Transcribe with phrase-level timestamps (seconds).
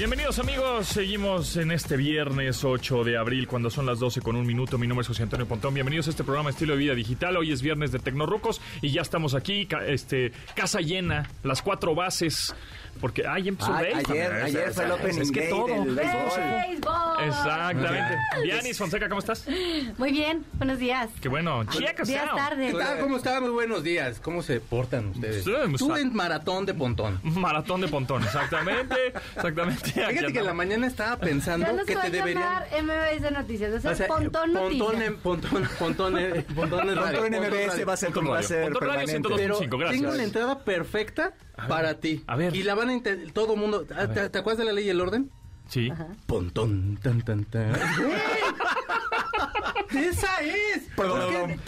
[0.00, 4.46] Bienvenidos amigos, seguimos en este viernes 8 de abril cuando son las 12 con un
[4.46, 4.78] minuto.
[4.78, 5.74] Mi nombre es José Antonio Pontón.
[5.74, 7.36] Bienvenidos a este programa Estilo de Vida Digital.
[7.36, 11.94] Hoy es viernes de Tecnorrucos y ya estamos aquí, ca- este, casa llena, las cuatro
[11.94, 12.54] bases,
[12.98, 14.12] porque ay, empezó Ay, béisbol.
[14.16, 15.66] ayer, ayer es- fue el opening es que day todo.
[15.66, 16.40] del béisbol.
[16.66, 17.24] ¡Béisbol!
[17.26, 18.16] Exactamente.
[18.42, 19.46] Dianis Fonseca, ¿cómo estás?
[19.98, 21.10] Muy bien, buenos días.
[21.20, 21.62] Qué bueno.
[21.64, 22.36] Checa, Días sound.
[22.38, 22.72] tarde.
[22.72, 23.00] ¿Qué tal?
[23.00, 23.42] ¿Cómo están?
[23.42, 24.18] Muy buenos días.
[24.20, 25.44] ¿Cómo se portan ustedes?
[25.44, 27.20] Sí, Tú en maratón de pontón.
[27.22, 28.94] Maratón de Pontón, exactamente.
[29.36, 29.89] Exactamente.
[29.94, 32.42] Fíjate que en la mañana estaba pensando Ya no se que va te a deberían...
[32.42, 32.66] llamar
[33.20, 34.86] MBS Noticias, va a ser O sea, Pontón Noticias.
[34.86, 36.88] Pontón Pontón, Pontón en Pontón Pontón
[37.32, 37.86] MBS radio.
[37.86, 39.28] va a ser como va a ser Pontón Radio permanente.
[39.28, 39.58] 102.
[39.70, 42.22] Pero tengo la entrada perfecta A ver, para ti.
[42.26, 42.54] a ver.
[42.56, 43.32] Y la van a intentar...
[43.32, 43.84] Todo mundo...
[43.84, 45.30] ¿Te, te acuerdas de la ley y el orden?
[45.68, 45.92] Sí.
[46.26, 47.72] Pontón, tan, tan, tan.
[49.94, 50.82] ¡Esa es!
[50.94, 51.58] ¿Por qué?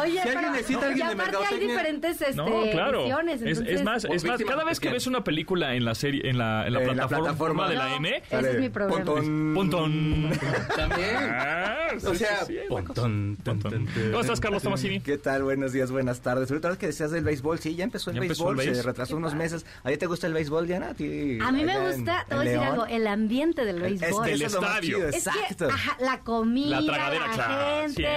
[0.00, 3.00] Oye, Si alguien necesita a alguien y de aparte hay mercadotecnia- diferentes este, No, claro.
[3.00, 3.74] ediciones, Es, entonces...
[3.74, 6.38] es más, O es más, cada vez que ves una película en la serie, en
[6.38, 7.68] la, en la En la plataforma, plataforma.
[7.68, 9.04] de la No, N, ese es mi problema.
[9.04, 9.54] Pontón.
[9.54, 10.30] Pontón.
[10.76, 11.16] También.
[11.16, 13.86] Ah, sí, O sea, sí, sí, pontón, Pontón.
[14.10, 15.00] ¿Cómo estás, Carlos Tomasini?
[15.00, 15.42] ¿Qué tal?
[15.42, 16.50] Buenos días, buenas tardes.
[16.50, 18.78] Ahorita que decías del béisbol, sí, ya empezó el Ya empezó béisbol, el béis.
[18.78, 19.64] se retrasó unos meses.
[19.84, 20.90] ¿A ti te gusta el béisbol, Diana?
[20.90, 24.00] ¿A, ti, A mí me gusta, te voy a decir algo, el ambiente del Es
[24.00, 24.28] béisbol.
[24.28, 25.08] es más estadio.
[25.08, 25.68] Es exacto.
[25.68, 27.69] ajá, la comida, La tragadera, la claro,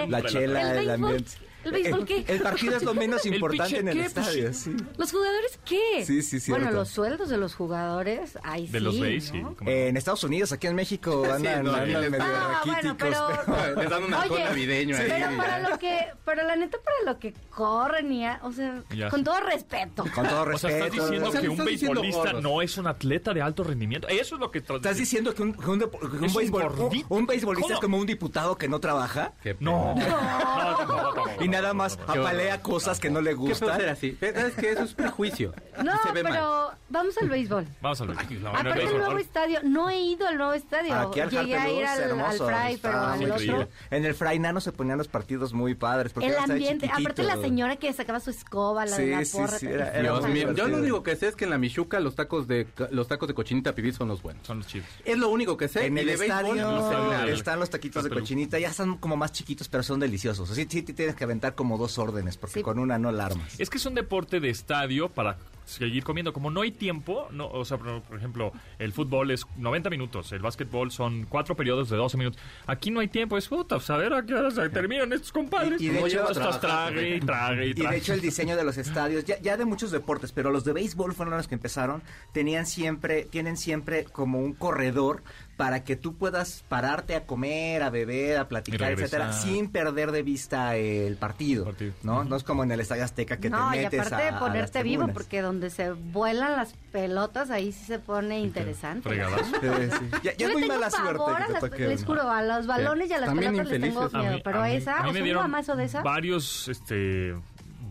[0.08, 1.32] La chela, el, ambiente.
[1.64, 2.25] ¿El béisbol El- qué?
[2.28, 4.06] El partido es lo menos El importante en el ¿qué?
[4.06, 4.75] estadio, Pues, sí.
[4.97, 6.03] ¿Los jugadores qué?
[6.06, 6.80] Sí, sí, Bueno, cierto.
[6.80, 9.42] los sueldos de los jugadores, ahí De sí, los béis, sí.
[9.66, 13.38] En Estados Unidos, aquí en México, andan, no, andan medio Ah, bueno, raquíticos.
[13.45, 13.75] pero...
[13.81, 15.06] Les dan un navideño ahí.
[15.08, 18.84] Pero para lo que, pero la neta para lo que corren y, a- o sea,
[18.95, 19.09] Ya.
[19.09, 20.03] con todo respeto.
[20.14, 20.86] Con todo O sea, respeto.
[20.86, 24.08] estás diciendo O sea, que un beisbolista no es un atleta de alto rendimiento.
[24.08, 27.73] Eso es lo que estás ¿Estás diciendo que un, que un, un un beisbolista ¿Cómo?
[27.75, 29.34] es como un diputado que no trabaja?
[29.59, 29.95] No.
[29.95, 33.78] No, no, no, no, Y nada más apalea cosas que no le Qué gustan.
[33.78, 34.18] ser así.
[34.20, 34.72] ¿Sabes qué?
[34.72, 35.54] Eso es prejuicio.
[35.78, 36.00] No, mal.
[36.14, 37.66] pero vamos al béisbol.
[37.82, 38.41] Vamos al béisbol.
[38.44, 39.00] No, Aparte el béisbol.
[39.00, 40.94] nuevo estadio, no he ido al nuevo estadio.
[40.94, 43.69] Aquí al Llegué a ir al, al hermoso, Fry, está pero al otro.
[43.92, 46.13] En el Fray Nano se ponían los partidos muy padres.
[46.13, 49.38] porque El ambiente, aparte la señora que sacaba su escoba, la de Sí, la sí,
[49.38, 49.59] porra.
[49.59, 51.58] sí, te- era- era Dios mío, yo lo único que sé es que en la
[51.58, 54.46] Michuca los tacos de los tacos de cochinita pibil son los buenos.
[54.46, 54.88] Son los chidos.
[55.03, 55.86] Es lo único que sé.
[55.88, 56.28] En el de béisbol,
[56.58, 57.28] estadio no sé nada.
[57.28, 60.47] están los taquitos de cochinita, ya están como más chiquitos, pero son deliciosos.
[60.50, 62.64] Sí, sí, tienes que aventar como dos órdenes, porque Sí.
[62.64, 63.59] con una no la armas.
[63.59, 66.34] Es que es un deporte de estadio para seguir comiendo.
[66.34, 70.31] Como no hay tiempo, no, o sea, por, por ejemplo, el fútbol es 90 minutos,
[70.31, 72.40] el básquetbol son cuatro periodos de 12 minutos.
[72.68, 75.31] Aquí no hay tiempo, es puta, pues, a ver a qué hora se terminan estos
[75.31, 75.81] compadres.
[75.81, 77.97] Y- y de No hecho- llevas estás trague y trague y Y de trague.
[77.97, 81.13] hecho el diseño de los estadios, ya, ya de muchos deportes, pero los de béisbol
[81.13, 82.01] fueron los que empezaron,
[82.31, 85.24] tenían siempre, tienen siempre como un corredor
[85.57, 90.12] para que tú puedas pararte a comer, a beber, a platicar, Y etcétera, sin perder
[90.12, 91.94] de vista el partido, El partido.
[92.01, 92.24] ¿no?
[92.24, 94.35] No es como en el Estadio Azteca que no, te y metes aparte a- de
[94.35, 99.09] a ponerte vivo, porque donde se vuelan las pelotas, ahí sí se pone interesante.
[99.09, 100.06] Sí, sí.
[100.24, 101.88] Ya, ya Yo es muy mala suerte que te toque.
[101.88, 104.16] Les juro, a los balones y a las También pelotas les tengo infelices.
[104.16, 105.75] A miedo, mí- pero a mí- esa, a mí o me sea, un dieron guamazo
[105.75, 106.02] de esa.
[106.02, 107.36] varios este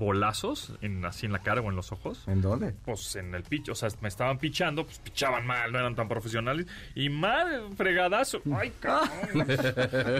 [0.03, 2.23] bolazos en, así en la cara o en los ojos.
[2.27, 2.75] ¿En dónde?
[2.85, 6.09] Pues en el pitch, o sea, me estaban pichando, pues pichaban mal, no eran tan
[6.09, 6.67] profesionales.
[6.95, 8.43] Y mal, fregadazo.
[8.55, 9.47] Ay, cabrón.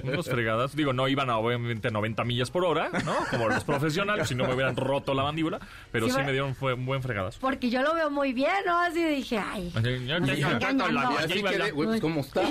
[0.05, 0.75] Unos fregadas.
[0.77, 3.15] Digo, no iban a, obviamente a 90 millas por hora, ¿no?
[3.31, 5.61] Como los profesionales, si no me hubieran roto la mandíbula.
[5.91, 7.39] Pero Sí, me dieron fue un buen fregadazo.
[7.41, 8.79] Porque yo lo veo muy bien, ¿no?
[8.81, 9.73] Así dije, ay.
[9.75, 12.45] Ya- ya- ya- ya- ya- ya- ya pues ¿cómo estás?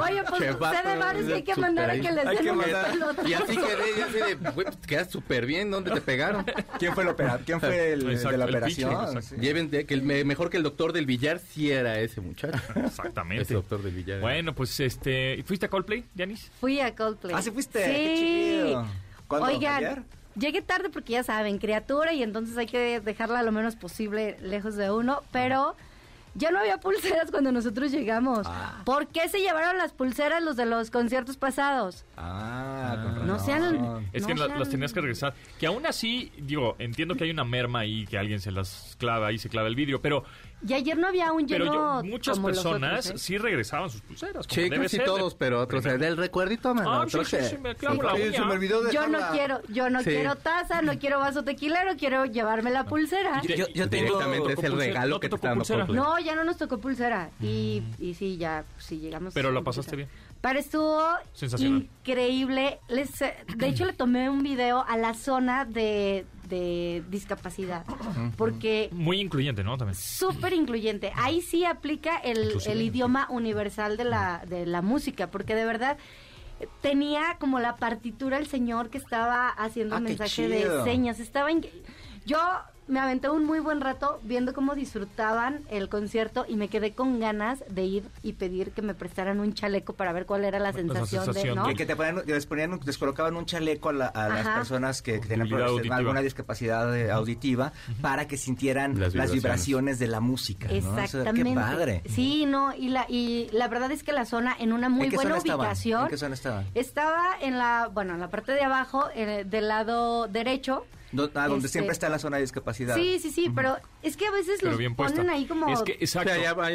[0.00, 0.46] Oye, pues sé
[0.88, 3.28] de varios que hay que mandar a que les Hay den que una mandar- pelota.
[3.28, 6.44] Y así quedé, y así de, güey, pues quedas súper bien, ¿dónde te pegaron?
[6.78, 7.40] ¿Quién fue el operador?
[7.44, 9.14] ¿Quién fue el, Exacto, de la el operación?
[9.16, 9.40] pitcher.
[9.40, 12.58] Lleven de- que el, me- mejor que el doctor del billar sí era ese muchacho.
[12.76, 13.42] Exactamente.
[13.42, 14.20] Ese doctor del billar.
[14.20, 15.42] Bueno, pues este.
[15.46, 16.50] ¿Fuiste a Coldplay, Yanis?
[16.60, 17.34] Fui a Coldplay.
[17.36, 17.84] Ah, ¿sí fuiste?
[17.84, 17.92] Sí.
[17.92, 18.86] Qué chido.
[19.28, 19.48] ¿Cuándo?
[19.48, 20.02] Oigan, ¿Ayer?
[20.36, 24.76] llegué tarde porque ya saben, criatura y entonces hay que dejarla lo menos posible lejos
[24.76, 25.74] de uno, pero
[26.36, 28.46] ya no había pulseras cuando nosotros llegamos.
[28.46, 28.82] Ah.
[28.84, 32.04] ¿Por qué se llevaron las pulseras los de los conciertos pasados?
[32.16, 33.46] Ah, con No razón.
[33.46, 34.08] sean...
[34.12, 35.34] Es no que sean- las tenías que regresar.
[35.58, 39.28] Que aún así, digo, entiendo que hay una merma ahí, que alguien se las clava
[39.28, 40.24] ahí, se clava el vidrio, pero,
[40.66, 43.24] Y ayer no había un pero lleno yo- muchas como los personas otros, ¿eh?
[43.24, 44.46] sí regresaban sus pulseras.
[44.46, 45.82] como Sí, debe casi ser, todos, pero otros.
[45.82, 46.02] primero.
[46.02, 46.70] Del recuerdito.
[46.70, 48.32] Ah, sí, otros sí, que- sí, me clavo la Sí, uña.
[48.32, 50.06] se me olvidó Yo no quiero, yo no Sí.
[50.10, 53.40] quiero taza, no quiero vaso tequilero, quiero llevarme la pulsera.
[53.44, 55.46] Y te- Yo- yo te- tengo- Directamente es el pulsera- regalo ¿no te que te
[55.46, 55.64] dando?
[55.64, 55.96] Coldplay.
[55.96, 57.30] No, ya no nos tocó pulsera.
[57.40, 59.34] Y, y sí, ya, sí llegamos.
[59.34, 60.08] Pero la un pasaste bien.
[60.40, 61.02] Pero estuvo
[61.32, 61.82] Sensacional.
[61.82, 62.78] increíble.
[62.88, 67.84] Les, eh, de hecho, le tomé un video a la zona de, de discapacidad.
[68.36, 69.76] Porque Muy incluyente, ¿no?
[69.76, 69.96] También.
[69.96, 71.12] súper incluyente.
[71.16, 75.30] Ahí sí aplica el, el idioma universal de la, de la música.
[75.30, 75.96] Porque de verdad
[76.80, 81.18] tenía como la partitura el señor que estaba haciendo Ah, qué mensaje de señas.
[81.20, 81.50] Estaba.
[82.24, 82.38] Yo
[82.88, 87.18] me aventé un muy buen rato viendo cómo disfrutaban el concierto y me quedé con
[87.20, 90.72] ganas de ir y pedir que me prestaran un chaleco para ver cuál era la
[90.72, 91.66] sensación, sensación de, ¿no?
[91.68, 95.02] de- Que, te ponían, les, ponían les colocaban un chaleco a, la- a las personas
[95.02, 100.20] que, que tenían alguna discapacidad eh, auditiva para que sintieran las Las vibraciones, de la
[100.20, 100.68] música.
[100.68, 100.74] ¿no?
[100.74, 101.50] Eso, Exactamente.
[101.50, 102.02] Qué padre.
[102.08, 105.10] Sí, no, y la y la verdad es que la zona en una muy ¿En
[105.10, 106.02] qué buena ubicación.
[106.04, 106.66] ¿En qué zona estaban?
[106.74, 110.84] Estaba en la, bueno, en la parte de abajo, eh, del lado derecho.
[111.12, 112.94] Do- ah, donde Este- siempre está la zona de discapacidad.
[112.96, 115.16] Sí, sí, sí, pero es que a veces Pero los bien puesta.
[115.16, 116.30] ponen ahí como Es que, exacto.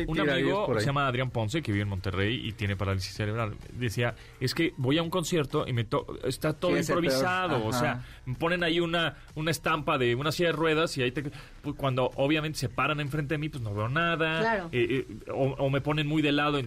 [0.08, 3.56] Un amigo por se llama Adrián Ponce, que vive en Monterrey y tiene parálisis cerebral.
[3.74, 7.66] Decía, es que voy a un concierto y me to- está todo Sí, improvisado.
[7.66, 11.12] O sea, me ponen ahí una, una estampa de una silla de ruedas y ahí
[11.12, 11.24] te...
[11.62, 14.40] pues, cuando obviamente se paran enfrente de mí, pues no veo nada.
[14.40, 14.70] Claro.
[14.72, 16.60] Eh, eh, o, o me ponen muy de lado.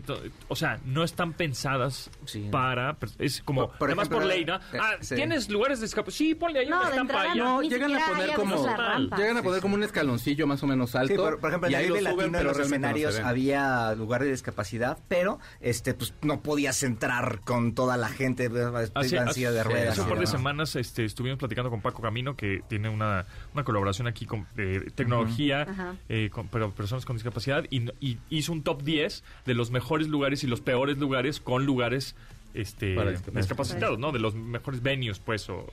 [0.48, 2.48] o sea, no están pensadas Sí.
[2.50, 2.96] para...
[3.18, 3.68] Es como...
[3.68, 4.56] Por- por además ejemplo, por ley, ¿no?
[4.56, 5.14] eh, Ah, sí.
[5.14, 6.10] ¿tienes lugares de escape?
[6.10, 7.34] Sí, ponle ahí No, una estampa.
[7.34, 7.53] ya.
[7.54, 9.16] No, ni llegan a poner como veces la rampa.
[9.16, 11.12] llegan a poner como un escaloncillo más o menos alto.
[11.14, 14.26] Sí, por, por ejemplo, en y el suben, Latino en los no escenarios había lugares
[14.26, 18.50] de discapacidad, pero este pues no podías entrar con toda la gente
[18.94, 19.92] Hace, silla de ruedas.
[19.92, 23.64] hace un par de semanas este, estuvimos platicando con Paco Camino, que tiene una, una
[23.64, 25.94] colaboración aquí con de tecnología, Ajá.
[26.08, 30.08] eh, con, pero personas con discapacidad, y, y hizo un top 10 de los mejores
[30.08, 32.14] lugares y los peores lugares con lugares
[32.54, 32.96] este,
[33.32, 34.12] discapacitados, ¿no?
[34.12, 35.68] De los mejores venues, pues, o, o-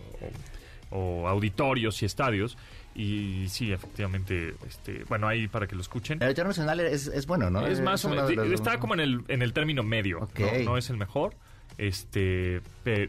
[0.92, 2.58] o auditorios y estadios.
[2.94, 6.18] Y sí, efectivamente, este, bueno, ahí para que lo escuchen.
[6.22, 7.66] El Auditorio Nacional es, es bueno, ¿no?
[7.66, 10.28] Es más o menos, de los- está como en el, en el término medio.
[10.38, 10.64] ¿no?
[10.66, 11.34] No es el mejor.
[11.78, 12.62] Este,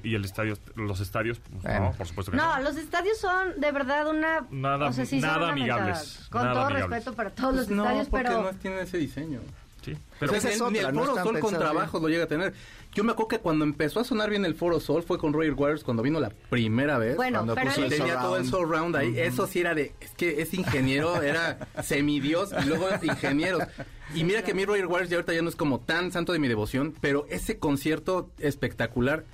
[0.05, 1.81] y el estadio, los estadios, pues, Bueno.
[1.87, 2.63] no, por supuesto que No, no.
[2.63, 4.47] los estadios son de verdad una...
[4.51, 6.27] Nada- o sea, sí son nada una amigables.
[6.31, 6.91] Con nada todo amigables.
[6.91, 8.43] respeto para todos Pues los no, estadios, porque pero...
[8.45, 9.41] no tiene ese diseño.
[9.85, 12.27] Sí, Pero pero esa es ni, el Foro Sol con pensados trabajo lo llega a
[12.29, 12.55] tener.
[12.95, 15.55] Yo me acuerdo que cuando empezó a sonar bien el Foro Sol fue con Roger
[15.55, 17.17] Waters cuando vino la primera vez.
[17.17, 18.95] Bueno, cuando pero puso el- tenía todo el surround.
[18.95, 19.19] ahí.
[19.19, 19.93] Eso sí era de.
[20.01, 23.63] Es que es ingeniero, era semidios y luego ingenieros.
[24.15, 26.33] Y mira que a mí Roger Waters ya ahorita ya no es como tan santo
[26.33, 29.25] de mi devoción, pero ese concierto espectacular.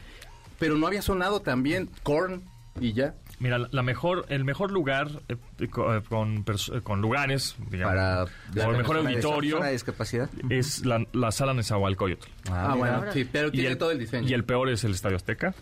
[0.58, 1.90] Pero no había sonado tan bien.
[2.02, 2.42] Korn
[2.80, 3.14] y ya.
[3.40, 8.70] Mira, la- mejor, el mejor lugar eh, eh, con, eh, con lugares, digamos, para o
[8.70, 10.30] el mejor auditorio zona de discapacidad.
[10.50, 12.26] es la, la sala Nezahualcóyotl.
[12.50, 12.98] Ah, mira.
[12.98, 14.28] bueno, sí, pero tiene el, todo el diseño.
[14.28, 15.54] y el peor es el Estadio Azteca,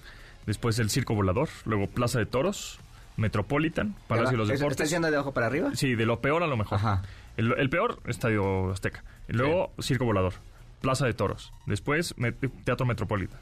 [0.46, 2.78] después el Circo Volador, luego Plaza de Toros,
[3.16, 4.86] Metropolitan, Palacio de los ¿Eso ¿Está Deportes.
[4.88, 5.70] diciendo de abajo para arriba?
[5.74, 6.78] Sí, de lo peor a lo mejor.
[6.78, 7.02] Ajá.
[7.36, 9.04] El, el peor, Estadio Azteca.
[9.28, 10.34] Luego, Circo Volador.
[10.80, 11.52] Plaza de Toros.
[11.66, 13.38] Después, Me- Teatro Metropolitan.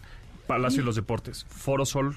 [0.46, 1.44] Palacio de los Deportes.
[1.48, 2.16] Foro Sol.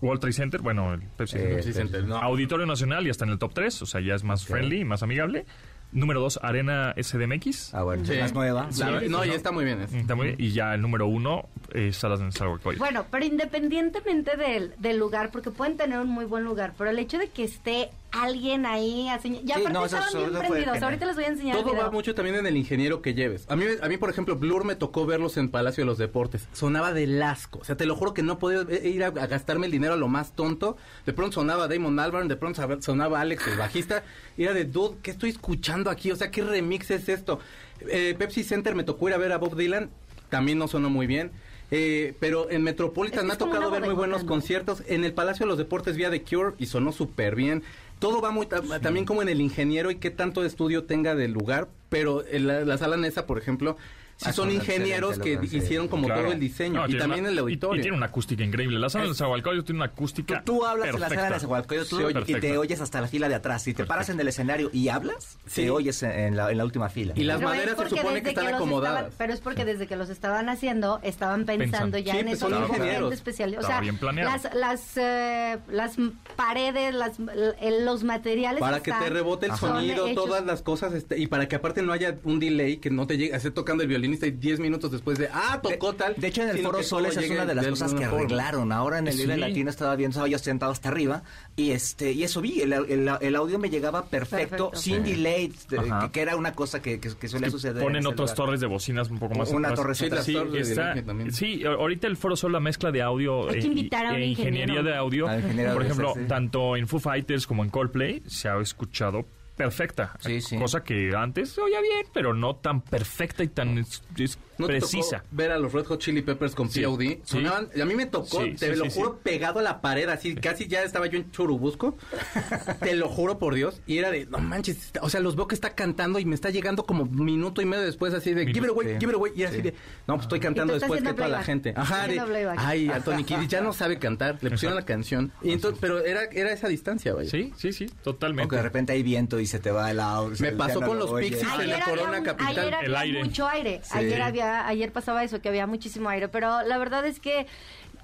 [0.00, 0.60] World Trade Center.
[0.60, 1.36] Bueno, el Pepsi.
[1.38, 2.16] Eh, Center, no.
[2.16, 3.82] Auditorio Nacional y hasta en el top 3.
[3.82, 5.46] O sea, ya es más friendly, más amigable.
[5.92, 7.72] Número 2, Arena SDMX.
[7.72, 8.14] Ah, bueno, Sí.
[8.18, 8.66] más nueva.
[8.72, 9.80] Sí, no, ya está muy bien.
[9.80, 9.96] eso.
[9.96, 10.36] Está muy bien.
[10.40, 12.80] Y ya el número 1 es Salas de Nezahualcóyotl.
[12.80, 16.98] Bueno, pero independientemente del, del lugar, porque pueden tener un muy buen lugar, pero el
[16.98, 17.90] hecho de que esté
[18.22, 20.82] alguien ahí, así, ya Sí, no, eso estaban bien prendidos.
[20.82, 21.86] Ahorita les voy a enseñar el Todo video.
[21.86, 23.44] va mucho también en el ingeniero que lleves.
[23.48, 26.48] A mí, a mí, por ejemplo, Blur me tocó verlos en Palacio de los Deportes.
[26.52, 27.58] Sonaba de asco.
[27.60, 29.94] O sea, te lo juro que no podía eh, ir a, a gastarme el dinero
[29.94, 30.76] a lo más tonto.
[31.06, 34.02] De pronto sonaba Damon Albarn, de pronto sonaba Alex, el bajista.
[34.36, 36.10] Y era de, dude, ¿qué estoy escuchando aquí?
[36.12, 37.40] O sea, ¿qué remix es esto?
[37.88, 39.90] Eh, Pepsi Center me tocó ir a ver a Bob Dylan.
[40.28, 41.30] También no sonó muy bien.
[41.70, 44.28] Eh, pero en Metropolitan Es que me ha tocado ver muy buenos ¿no?
[44.28, 44.82] conciertos.
[44.86, 47.62] En el Palacio de los Deportes vía The Cure y sonó súper bien.
[47.98, 51.32] Todo va muy ta- también como en el ingeniero y qué tanto estudio tenga del
[51.32, 53.76] lugar, pero en la, la sala Nesa, por ejemplo,
[54.16, 56.22] sí Ah, son ingenieros que hicieron como Claro.
[56.22, 57.80] todo el diseño No, y también una- el auditorio.
[57.80, 58.78] Y, tiene una acústica increíble.
[58.78, 62.24] La sala de Nezahualcóyotl tiene una acústica Tú, tú hablas en la sala de Nezahualcóyotl
[62.26, 63.62] Sí, y te oyes hasta la fila de atrás.
[63.62, 65.62] Si te paras en el escenario y hablas, Sí.
[65.62, 67.12] te oyes en la, en la última fila.
[67.16, 68.98] Y las Pero maderas se supone que están acomodadas.
[68.98, 71.98] estaban- pero es porque desde que los estaban haciendo, estaban pensando Pensando.
[71.98, 72.48] ya Sí, en pues eso.
[72.50, 73.00] son hubo ingenieros.
[73.00, 73.56] gente especial.
[73.58, 75.96] O sea, las, las, eh, las
[76.36, 81.18] paredes, las, los materiales para que te rebote el son sonido, todas las cosas, este,
[81.18, 83.82] y para que aparte no haya un delay, que no te llegue a estar tocando
[83.82, 83.88] el
[84.22, 86.14] y 10 minutos después de, ah, tocó de, tal.
[86.16, 88.72] de hecho, en el Foro Sol esa es una de las cosas que arreglaron.
[88.72, 89.26] Ahora en el Sí.
[89.26, 91.22] Latino estaba viendo, estaba yo sentado hasta arriba
[91.56, 94.72] y este y eso vi, el, el- el audio me llegaba perfecto, Perfecto.
[94.76, 95.10] sin Sí.
[95.12, 97.76] delay, que, que era una cosa que, que, que suele que suceder.
[97.78, 98.36] en ponen otras lugar.
[98.36, 99.80] torres de bocinas un poco más Una atrás.
[99.80, 101.32] torre Sí, Sí, torres de está- Dirige también.
[101.32, 104.16] sí, ahorita el Foro Sol, la mezcla de audio Hay que e- invitar a un
[104.16, 104.82] e ingeniería ingeniero.
[104.82, 105.26] de audio.
[105.72, 110.12] Por ejemplo, tanto en Foo Fighters como en Coldplay se ha escuchado perfecta.
[110.20, 110.58] Sí, sí.
[110.58, 114.66] Cosa que antes se oía bien, pero no tan perfecta y tan es- es ¿No
[114.66, 115.18] te precisa.
[115.18, 117.00] tocó ver a los Red Hot Chili Peppers con Sí, POD?
[117.00, 117.20] sí.
[117.24, 119.16] Sonaban, a mí me tocó, Sí, te sí, lo sí, juro, sí.
[119.22, 121.96] pegado a la pared, así, casi ya estaba yo en Churubusco.
[122.80, 123.80] te lo juro por Dios.
[123.86, 126.50] Y era de, no manches, o sea, los veo que está cantando y me está
[126.50, 129.32] llegando como minuto y medio después, así de, give it away, give it away.
[129.34, 129.62] Y así Sí.
[129.62, 129.74] de,
[130.06, 131.72] no, pues estoy cantando Y te está después que toda la gente.
[131.76, 134.38] Ajá, de, ay, Anthony Kiddis ya no sabe cantar.
[134.40, 135.32] Le pusieron la canción.
[135.42, 137.28] Y entonces, pero era, era esa distancia, güey.
[137.28, 138.54] Sí, sí, sí, totalmente.
[138.56, 140.36] de repente hay viento y se te va el audio.
[140.40, 141.20] Me pasó con lo los.
[141.20, 142.48] Pixies en la Corona Capital.
[142.58, 143.24] Ayer había El aire.
[143.24, 143.80] mucho aire.
[143.90, 146.28] Ayer había, ayer pasaba eso, que había muchísimo aire.
[146.28, 147.46] Pero la verdad es que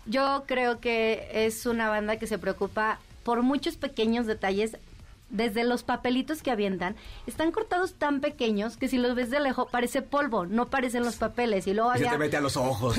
[0.07, 4.77] yo creo que es una banda que se preocupa por muchos pequeños detalles.
[5.29, 6.97] Desde los papelitos que avientan,
[7.29, 11.15] están cortados tan pequeños que si los ves de lejos parece polvo, no parecen los
[11.15, 11.69] papeles.
[11.69, 12.99] Y luego Y se había, te mete a los ojos.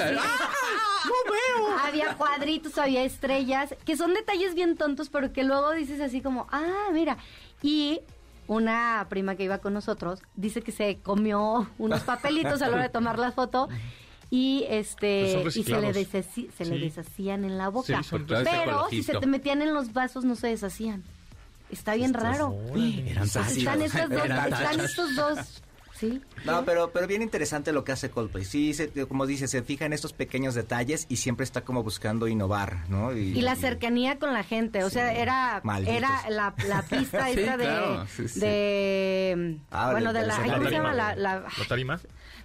[1.83, 6.48] había cuadritos, había estrellas, que son detalles bien tontos, pero que luego dices así como,
[6.51, 7.17] ah, mira.
[7.62, 8.00] Y
[8.48, 12.83] una prima que iba con nosotros dice que se comió unos papelitos a la hora
[12.83, 13.69] de tomar la foto
[14.29, 17.88] y este y se le, deshaci- se le deshacían en la boca.
[18.05, 21.03] Sí, pero si se te metían en los vasos no se deshacían.
[21.69, 22.53] Está bien raro.
[23.07, 23.27] Eran
[23.60, 25.63] Están estas dos, Eran están estos dos.
[26.01, 26.22] Sí.
[26.46, 28.43] No, pero, pero bien interesante lo que hace Coldplay.
[28.43, 32.27] Sí, se- como dice, se fija en estos pequeños detalles y siempre está como buscando
[32.27, 33.13] innovar, ¿no?
[33.13, 35.96] Y la cercanía con la gente, o sea, era Malditos.
[35.96, 38.39] era la, la pista Sí, esta de, claro, sí, sí.
[38.39, 40.93] de Ah, bueno, de la, ¿cómo se llama?
[40.93, 42.00] La, la- ¿La tarima?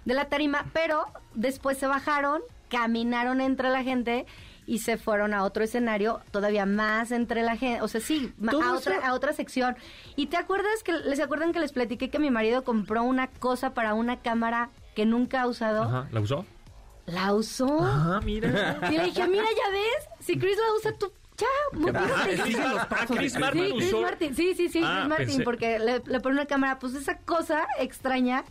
[0.05, 4.25] de la tarima, pero después se bajaron, caminaron entre la gente
[4.67, 8.73] y se fueron a otro escenario todavía más entre la gente, o sea, sí, a
[8.73, 9.77] otra, a otra sección.
[10.17, 13.73] ¿Y te acuerdas que les acuerdan que les platiqué que mi marido compró una cosa
[13.73, 15.83] para una cámara que nunca ha usado?
[15.83, 16.07] Ajá.
[16.11, 16.45] ¿La usó?
[17.05, 17.79] La usó.
[17.81, 18.79] Ah, mira.
[18.91, 21.47] Y le dije, mira, ya ves, si Chris la usa, tú ya.
[21.95, 24.01] Ah, Chris ah, Chris Sí, Martin Chris usó.
[24.01, 26.93] Martin, sí, sí, sí, Ah, Chris Martin, pensé- porque le, le pone una cámara, pues
[26.95, 28.43] esa cosa extraña,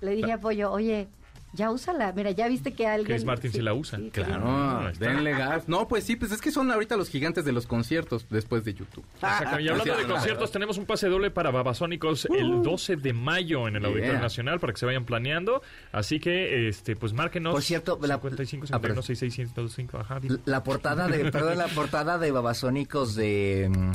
[0.00, 1.08] le dije a Pollo, oye,
[1.52, 3.16] ya úsala, mira, ya viste que alguien...
[3.16, 3.98] Chris Martin sí la usa.
[4.12, 5.68] Claro, denle gas.
[5.68, 8.74] No, pues sí, pues es que son ahorita los gigantes de los conciertos después de
[8.74, 9.04] YouTube.
[9.14, 9.58] Exacto.
[9.58, 13.76] Y hablando de conciertos, tenemos un pase doble para Babasónicos el 12 de mayo en
[13.76, 14.18] el Auditorio.
[14.20, 15.62] Nacional para que se vayan planeando.
[15.92, 17.52] Así que, este, pues márquenos.
[17.52, 19.02] Por cierto, la- 55 ah, perdón.
[19.02, 19.98] 51 66 105.
[19.98, 20.20] Ajá.
[20.44, 23.90] La portada de, perdón, la portada de Babasónicos de, mm,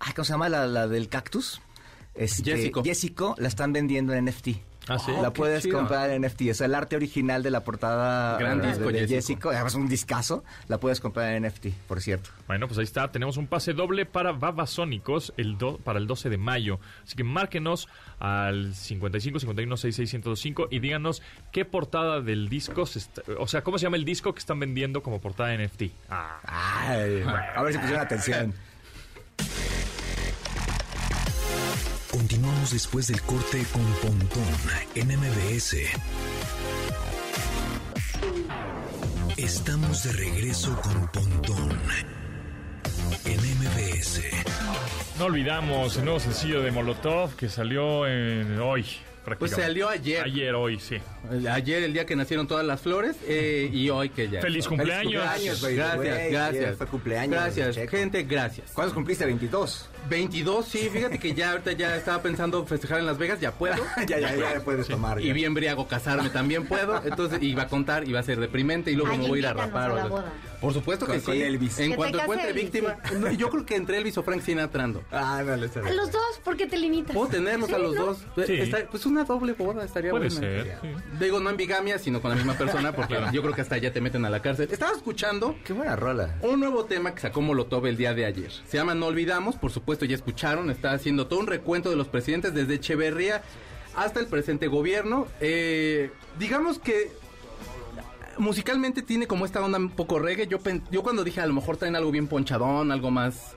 [0.00, 0.48] ay, ¿cómo se llama?
[0.48, 1.60] La, la del cactus.
[2.14, 2.82] Este, Jessico.
[2.82, 4.67] Jessico la están vendiendo en NFT.
[4.88, 5.12] Ah, sí.
[5.20, 5.78] La qué puedes chido.
[5.78, 6.42] comprar en NFT.
[6.50, 9.14] O sea, el arte original de la portada Gran eh, disco, de, de Jessico.
[9.16, 12.30] Jessico, además un discazo, la puedes comprar en NFT, por cierto.
[12.46, 13.10] Bueno, pues ahí está.
[13.12, 16.80] Tenemos un pase doble para Babasónicos el do- para el 12 de mayo.
[17.04, 22.98] Así que márquenos al 55 51 66 105 y díganos qué portada del disco, se
[23.00, 25.82] está- o sea, cómo se llama el disco que están vendiendo como portada NFT.
[26.10, 27.22] Ah, Ay,
[27.54, 28.54] a ver si pusieron atención.
[32.10, 34.44] Continuamos después del corte con Pontón
[34.94, 35.76] en MBS.
[39.36, 41.78] Estamos de regreso con Pontón
[43.26, 44.22] en MBS.
[45.18, 48.86] no olvidamos el nuevo sencillo de Molotov que salió en hoy.
[49.36, 49.62] Pues prácticamente.
[49.82, 50.24] salió ayer.
[50.24, 50.96] Ayer, hoy, sí.
[51.50, 54.40] Ayer, el día que nacieron todas las flores, eh, y hoy que ya.
[54.40, 55.22] Feliz cumpleaños.
[55.22, 55.76] cumpleaños, güey.
[55.76, 56.76] Gracias, Güey, gracias.
[56.76, 58.70] fue cumpleaños, Gracias, gente, gracias.
[58.72, 59.24] ¿Cuántos cumpliste?
[59.26, 59.88] 22.
[60.08, 63.74] 22, sí, fíjate que ya ahorita ya estaba pensando festejar en Las Vegas, ya puedo.
[64.06, 65.20] ya, ya, ya puedes tomar.
[65.20, 65.32] Y ya.
[65.34, 67.02] bien briago casarme también puedo.
[67.04, 69.46] Entonces iba a contar, iba a ser deprimente y luego Ay, me voy a ir
[69.48, 69.90] a rapar.
[69.90, 70.16] a o la algo.
[70.16, 70.32] boda.
[70.60, 71.26] Por supuesto que Con- sí.
[71.26, 71.78] con Elvis.
[71.78, 72.96] En cuanto encuentre Elvis, víctima.
[73.18, 75.02] No, yo creo que entre Elvis o Frank Sinatra ando.
[75.12, 77.14] Ah, no, le está A los dos, ¿por qué te limitas?
[77.14, 78.06] Puedo tenerlos Sí, a los ¿no?
[78.06, 78.18] dos.
[78.46, 78.54] Sí.
[78.54, 80.40] Está- pues una doble boda estaría Puede buena.
[80.40, 80.78] ser.
[80.82, 80.88] sí.
[81.20, 83.92] Digo, no en bigamia, sino con la misma persona, porque yo creo que hasta allá
[83.92, 84.68] te meten a la cárcel.
[84.70, 86.36] Estaba escuchando Qué buena rola.
[86.42, 88.50] un nuevo tema que sacó Molotov el día de ayer.
[88.66, 92.08] Se llama No Olvidamos, por supuesto ya escucharon, está haciendo todo un recuento de los
[92.08, 93.42] presidentes desde Echeverría
[93.94, 95.26] hasta el presente gobierno.
[95.40, 97.10] Eh, digamos que
[98.38, 100.46] musicalmente tiene como esta onda un poco reggae.
[100.46, 100.58] Yo,
[100.90, 103.54] yo cuando dije a lo mejor traen algo bien ponchadón, algo más...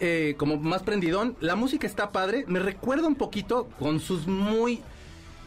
[0.00, 1.36] eh, como más prendidón.
[1.40, 2.44] La música está padre.
[2.48, 4.80] Me recuerda un poquito con sus muy...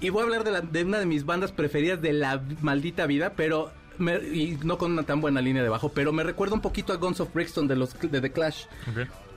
[0.01, 3.06] Y voy a hablar de, la- de una de mis bandas preferidas de la maldita
[3.06, 3.72] vida, pero...
[3.98, 6.91] me- y no con una tan buena línea de bajo, pero me recuerda un poquito
[6.91, 8.65] a Guns of Brixton de los de The Clash.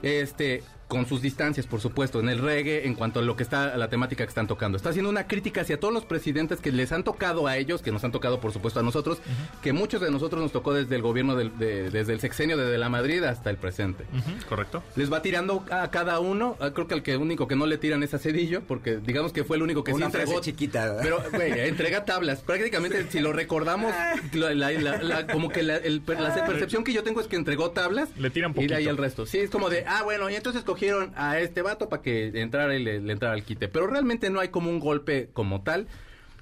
[0.01, 3.73] Este, con sus distancias, por supuesto, en el reggae, en cuanto a lo que está,
[3.73, 4.77] a la temática que están tocando.
[4.77, 7.91] Está haciendo una crítica hacia todos los presidentes que les han tocado a ellos, que
[7.91, 9.17] nos han tocado, por supuesto, a nosotros,
[9.63, 12.65] que muchos de nosotros nos tocó desde el gobierno, del- de- desde el sexenio de,
[12.67, 14.05] de la Madrid hasta el presente.
[14.47, 14.83] Correcto.
[14.95, 16.55] Les va tirando a cada uno.
[16.59, 19.33] Ah, Creo que el que único que no le tiran es a Cedillo, porque digamos
[19.33, 20.33] que fue el único que Una sí entregó.
[20.33, 21.01] frase chiquita, ¿verdad?
[21.01, 22.41] Pero, güey, entrega tablas.
[22.41, 23.91] Prácticamente, si lo recordamos,
[24.33, 27.35] la- la- la- la- como que la, el- la percepción que yo tengo es que
[27.37, 28.09] entregó tablas.
[28.17, 28.89] Le tiran Y de ahí poquito.
[28.91, 29.25] el resto.
[29.25, 32.75] Sí, es como de, ah, bueno, y entonces escogieron a este vato para que entrara
[32.75, 33.67] y le, le entrara al quite.
[33.67, 35.87] Pero realmente no hay como un golpe como tal.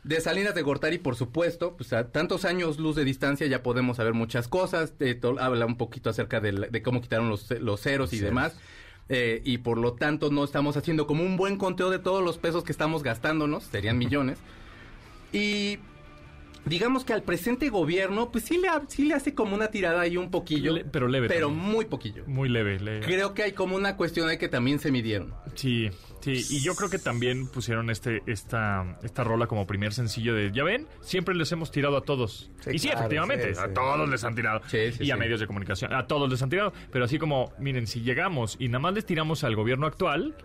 [0.04, 3.98] De Salinas de Gortari, por supuesto, pues a tantos años luz de distancia ya podemos
[3.98, 4.94] saber muchas cosas.
[5.00, 8.58] Eh, habla un poquito acerca de, la- de cómo quitaron los, los ceros y demás.
[9.10, 12.38] Eh, y por lo tanto no estamos haciendo como un buen conteo de todos los
[12.38, 14.40] pesos que estamos gastándonos, serían millones.
[15.32, 15.80] Y
[16.66, 20.18] digamos que al presente gobierno, pues sí le, sí le hace como una tirada ahí
[20.18, 20.74] un poquillo.
[20.74, 21.70] Le- pero leve Pero también.
[21.72, 22.24] muy poquillo.
[22.28, 22.80] Muy leve.
[22.80, 23.02] leve.
[23.06, 25.34] Creo que hay como una cuestión ahí que también se midieron.
[25.56, 25.90] Sí,
[26.22, 30.52] sí, y yo creo que también pusieron este esta esta rola como primer sencillo de,
[30.52, 32.50] ya ven, siempre les hemos tirado a todos.
[32.62, 34.62] Sí, y sí, claro, efectivamente, sí, a todos les han tirado.
[34.68, 36.74] Sí, sí, y a medios de comunicación, a todos les han tirado.
[36.92, 40.36] Pero así como, miren, si llegamos y nada más les tiramos al gobierno actual,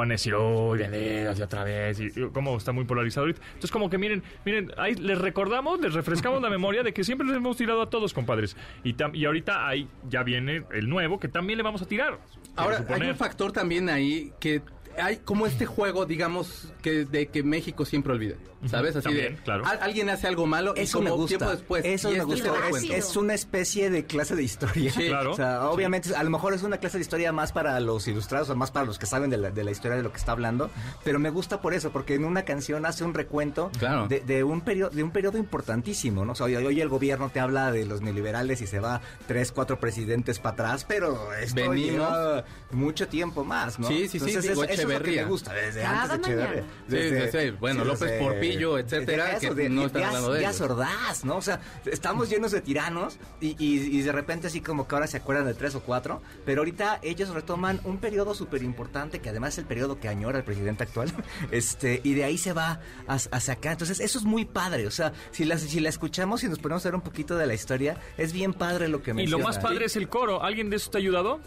[0.00, 3.40] van a decir, uy, Venegas y otra vez, y, y como está muy polarizado ahorita.
[3.46, 7.26] Entonces, como que miren, miren, ahí les recordamos, les refrescamos la memoria de que siempre
[7.26, 8.56] les hemos tirado a todos, compadres.
[8.84, 12.18] Y, tam- y ahorita ahí ya viene el nuevo que también le vamos a tirar.
[12.56, 14.62] Ahora, hay un factor también ahí que
[14.98, 18.34] hay como este juego, digamos, que de que México siempre olvida.
[18.68, 18.94] ¿Sabes?
[18.96, 19.64] Así También, de claro.
[19.66, 21.38] al- alguien hace algo malo y Eso como me gusta.
[21.38, 21.84] tiempo después.
[21.84, 22.68] Eso y me esto gusta.
[22.96, 24.92] Es, es una especie de clase de historia.
[24.92, 25.30] Sí, claro.
[25.32, 28.50] O sea, obviamente, a lo mejor es una clase de historia más para los ilustrados
[28.50, 30.32] o más para los que saben de la, de la historia de lo que está
[30.32, 30.70] hablando.
[31.04, 34.08] Pero me gusta por eso, porque en una canción hace un recuento Claro.
[34.08, 36.32] de, de un periodo de un periodo importantísimo, ¿no?
[36.32, 39.52] O sea, hoy, hoy el gobierno te habla de los neoliberales y se va tres,
[39.52, 41.78] cuatro presidentes para atrás, pero esto Venimos.
[41.92, 43.88] lleva mucho tiempo más, ¿no?
[43.88, 46.26] Sí, sí, sí, Entonces, digo, eso, eso es lo que me gusta, desde Cada antes
[46.36, 46.62] de Echeverría.
[46.62, 47.56] Sí, Desde- sí, sí.
[47.60, 48.18] Bueno, López desde-
[48.50, 50.70] Porpillo, etcétera, deja que eso, de- no están hablando de Díaz ellos.
[50.70, 51.36] Ordaz, ¿no?
[51.36, 55.06] O sea, estamos llenos de tiranos y, y- y de repente así como que ahora
[55.06, 59.28] se acuerdan de tres o cuatro, pero ahorita ellos retoman un periodo súper importante que
[59.28, 61.12] además es el periodo que añora el presidente actual,
[61.50, 63.72] este, y de ahí se va a- hacia acá.
[63.72, 66.84] Entonces, eso es muy padre, o sea, si la, si la escuchamos y nos ponemos
[66.84, 69.44] a ver un poquito de la historia, es bien padre lo que Y lo menciona.
[69.44, 70.42] más padre es el coro.
[70.42, 71.40] ¿Alguien de eso te ha ayudado?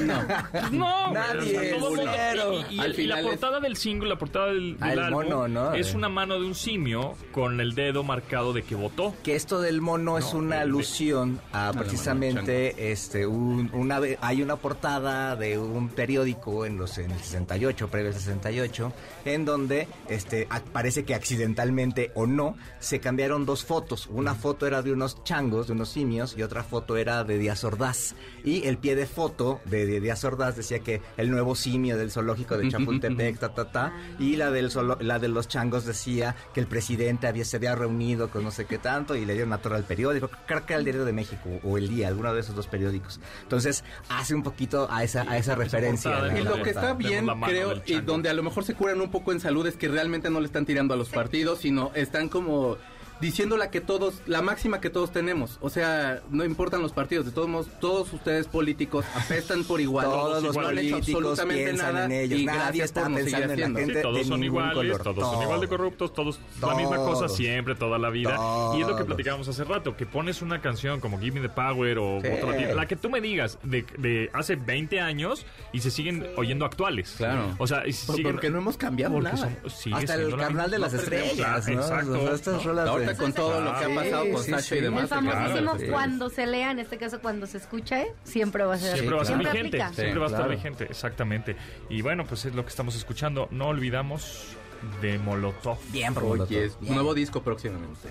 [0.00, 0.22] No.
[0.72, 2.62] no, Nadie, todo.
[2.70, 4.98] Y, y- Al y final la es- portada del single, la portada del, Ah, del
[5.00, 5.74] álbum, mono, ¿no?
[5.74, 5.96] es Eh.
[5.96, 9.14] una mano de un simio con el dedo marcado de que votó.
[9.22, 14.42] que esto del mono es una el alusión a mano precisamente este un- una hay
[14.42, 18.92] una portada de un periódico en los en el 68 previo al 68
[19.24, 24.82] en donde este parece que accidentalmente o no se cambiaron dos fotos una foto era
[24.82, 28.78] de unos changos de unos simios y otra foto era de Díaz Ordaz y el
[28.78, 32.68] pie de foto de, de Díaz Ordaz decía que el nuevo simio del zoológico de
[32.68, 37.26] Chapultepec ta ta ta y la del la de los changos decía que el presidente
[37.26, 39.84] había se había reunido con no sé qué tanto y le dieron una torre al
[39.84, 42.66] periódico creo que era el diario de México o el día alguno de esos dos
[42.66, 43.20] periódicos.
[43.42, 47.26] Entonces hace un poquito a esa a esa referencia Y la lo que está bien,
[47.44, 50.30] creo, y donde a lo mejor se curan un poco en salud es que realmente
[50.30, 52.76] no le están tirando a los partidos, sino están como
[53.22, 55.56] diciendo la que todos, la máxima que todos tenemos.
[55.62, 60.04] O sea, no importan los partidos, de todos modos, todos ustedes políticos apestan por igual.
[60.04, 63.00] todos los no han hecho políticos absolutamente piensan nada en ellos y nadie gracias está
[63.02, 63.78] por no seguir pensando en la haciendo.
[63.80, 65.02] gente Sí, todos de son iguales, color.
[65.02, 67.36] todos son igual de corruptos, todos la misma cosa Todos.
[67.36, 68.36] siempre, toda la vida.
[68.76, 69.06] Y es lo que Todos.
[69.06, 72.28] platicábamos hace rato, que pones una canción como Give Me the Power o Sí.
[72.74, 77.14] la que tú me digas de, de hace 20 años y se siguen oyendo actuales.
[77.16, 77.54] Claro.
[77.58, 79.52] O sea, y Por- siguen- porque no hemos cambiado porque nada.
[79.68, 81.74] son- hasta el carnal de las estrellas ¿no?
[81.74, 82.12] Exacto.
[82.12, 82.62] O sea, estas ¿no?
[82.72, 84.74] rolas con todo lo que ha pasado con sí.
[84.74, 85.02] y demás.
[85.02, 88.96] El famosísimo cuando se lea, en este caso cuando se escucha, siempre va a ser
[88.96, 91.56] Siempre va a ser siempre vigente, siempre va a estar vigente, exactamente.
[91.88, 93.48] Y bueno, pues es lo que estamos escuchando.
[93.50, 94.56] No olvidamos
[95.00, 95.78] de Molotov.
[95.90, 96.94] bien por Oye, Molotov, bien.
[96.94, 98.08] nuevo disco próximamente.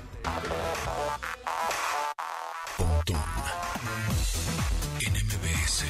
[2.78, 3.18] Pontón
[5.00, 5.86] en MBS.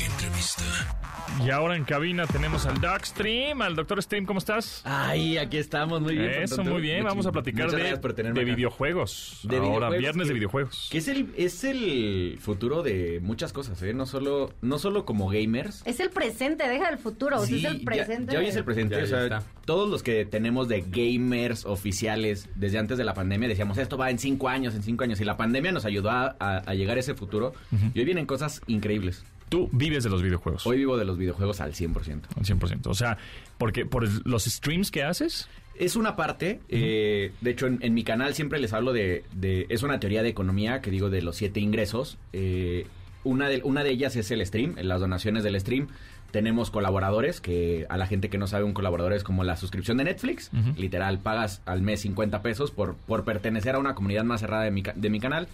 [0.00, 1.07] Entrevista.
[1.44, 4.82] Y ahora en cabina tenemos al Dark Stream, al Doctor Stream, ¿cómo estás?
[4.84, 6.30] Ay, aquí estamos, muy bien.
[6.42, 7.04] Eso, muy bien.
[7.04, 9.40] Vamos a platicar de, gracias por tenerme de videojuegos.
[9.44, 10.88] De ahora, videojuegos, viernes de videojuegos.
[10.90, 13.94] Que es el, es el futuro de muchas cosas, ¿eh?
[13.94, 15.82] No solo, no solo como gamers.
[15.84, 18.32] Es el presente, deja el futuro, o sea, Sí, es el presente.
[18.32, 18.96] Ya, hoy es el presente.
[18.96, 19.42] Ya, o ya sea, está.
[19.64, 24.10] todos los que tenemos de gamers oficiales desde antes de la pandemia decíamos, esto va
[24.10, 25.20] en cinco años, en cinco años.
[25.20, 27.52] Y la pandemia nos ayudó a, a- a llegar a ese futuro.
[27.94, 29.24] Y hoy vienen cosas increíbles.
[29.48, 30.66] Tú vives de los videojuegos.
[30.66, 32.22] Hoy vivo de los videojuegos al 100%.
[32.36, 32.86] Al 100%.
[32.86, 33.18] O sea,
[33.56, 35.48] porque por los streams que haces.
[35.74, 39.66] Es una parte, eh, de hecho en, en mi canal siempre les hablo de, de-
[39.68, 42.18] es una teoría de economía que digo de los siete ingresos.
[42.32, 42.86] Eh,
[43.22, 45.86] una, de, una de ellas es el stream, las donaciones del stream.
[46.32, 49.96] Tenemos colaboradores, que a la gente que no sabe un colaborador es como la suscripción
[49.98, 50.50] de Netflix.
[50.76, 54.70] Literal, pagas al mes 50 pesos por, por pertenecer a una comunidad más cerrada de
[54.72, 55.46] mi, de mi canal.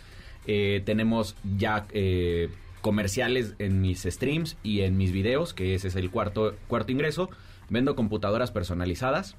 [0.47, 2.49] Eh, tenemos ya eh,
[2.85, 7.31] comerciales en mis streams y en mis videos, que ese es el cuarto, cuarto ingreso.
[7.71, 9.37] Vendo computadoras personalizadas.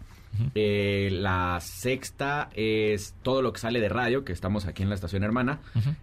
[0.55, 4.95] Eh, la sexta es todo lo que sale de radio, que estamos aquí en la
[4.95, 5.59] estación hermana.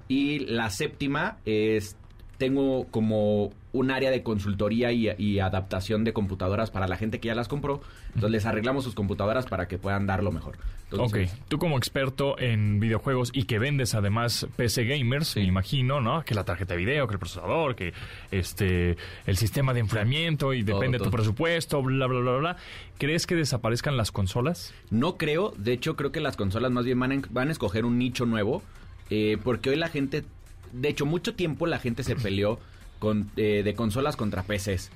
[0.06, 1.96] Y la séptima es
[2.38, 7.28] tengo como un área de consultoría y, y adaptación de computadoras para la gente que
[7.28, 7.80] ya las compró.
[8.08, 10.58] Entonces les arreglamos sus computadoras para que puedan dar lo mejor.
[10.90, 16.00] Entonces, ok, tú como experto en videojuegos y que vendes además PC gamers, me imagino,
[16.00, 16.22] ¿no?
[16.24, 17.94] Que la tarjeta de video, que el procesador, que
[18.30, 22.56] este el sistema de enfriamiento y Todo, depende de tu presupuesto, bla, bla, bla, bla.
[22.98, 24.74] ¿Crees que desaparezcan las consolas?
[24.90, 27.84] No creo, de hecho creo que las consolas más bien van a, van a escoger
[27.84, 28.62] un nicho nuevo,
[29.10, 30.24] eh, porque hoy la gente,
[30.72, 32.58] de hecho mucho tiempo la gente se peleó
[32.98, 34.90] con, eh, de consolas contra PCs,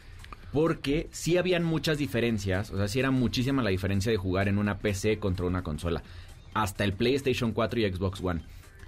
[0.52, 4.58] porque sí habían muchas diferencias, o sea, sí era muchísima la diferencia de jugar en
[4.58, 6.02] una PC contra una consola,
[6.54, 8.40] hasta el PlayStation 4 y Xbox One.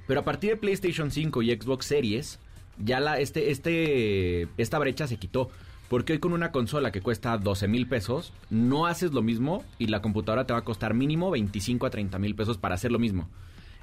[0.07, 2.39] Pero a partir de PlayStation 5 y Xbox Series,
[2.79, 5.51] ya la, este, este, esta brecha se quitó.
[5.89, 9.87] Porque hoy con una consola que cuesta 12 mil pesos, no haces lo mismo y
[9.87, 12.99] la computadora te va a costar mínimo 25 a 30 mil pesos para hacer lo
[12.99, 13.29] mismo.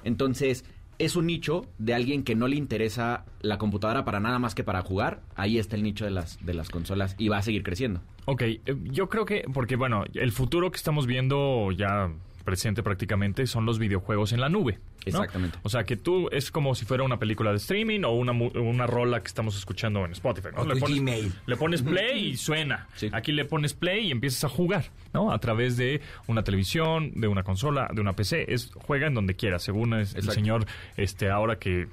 [0.04, 0.64] Entonces,
[0.98, 4.64] es un nicho de alguien que no le interesa la computadora para nada más que
[4.64, 5.20] para jugar.
[5.34, 8.00] Ahí está el nicho de las, de las consolas y va a seguir creciendo.
[8.24, 12.10] Ok, eh, yo creo que, porque bueno, el futuro que estamos viendo ya
[12.46, 14.78] presente prácticamente son los videojuegos en la nube.
[14.78, 15.10] ¿no?
[15.10, 15.58] Exactamente.
[15.62, 18.50] O sea, que tú es como si fuera una película de streaming o una, mu-
[18.54, 20.48] una rola que estamos escuchando en Spotify.
[20.56, 20.62] ¿no?
[20.62, 21.30] O tu Gmail.
[21.46, 22.86] le pones play y suena.
[22.94, 23.10] Sí.
[23.12, 25.30] Aquí le pones play y empiezas a jugar, ¿no?
[25.30, 28.52] A través de una televisión, de una consola, de una PC.
[28.52, 30.64] Es, juega en donde quieras, según es el señor,
[30.96, 31.88] este, ahora que eh,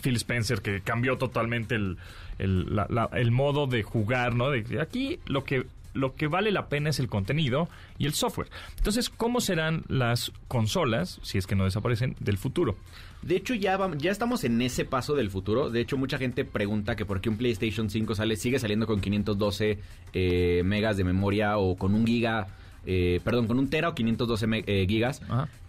[0.00, 1.98] Phil Spencer, que cambió totalmente el,
[2.38, 4.50] el, la- la- el modo de jugar, ¿no?
[4.50, 5.66] De, aquí lo que
[5.98, 8.48] lo que vale la pena es el contenido y el software.
[8.76, 12.76] Entonces, ¿cómo serán las consolas, si es que no desaparecen, del futuro?
[13.22, 15.70] De hecho, ya, vam- ya estamos en ese paso del futuro.
[15.70, 19.00] De hecho, mucha gente pregunta que por qué un PlayStation 5 sale, sigue saliendo con
[19.00, 19.78] 512
[20.12, 22.46] eh, megas de memoria o con un giga,
[22.90, 25.20] eh, perdón, con un tera o 512 me- eh, gigas,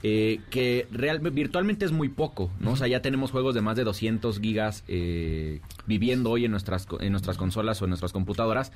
[0.04, 2.72] eh, que real, virtualmente es muy poco, ¿no?
[2.72, 6.88] O sea, ya tenemos juegos de más de 200 gigas eh, viviendo hoy en nuestras,
[7.02, 8.72] en nuestras consolas o en nuestras computadoras.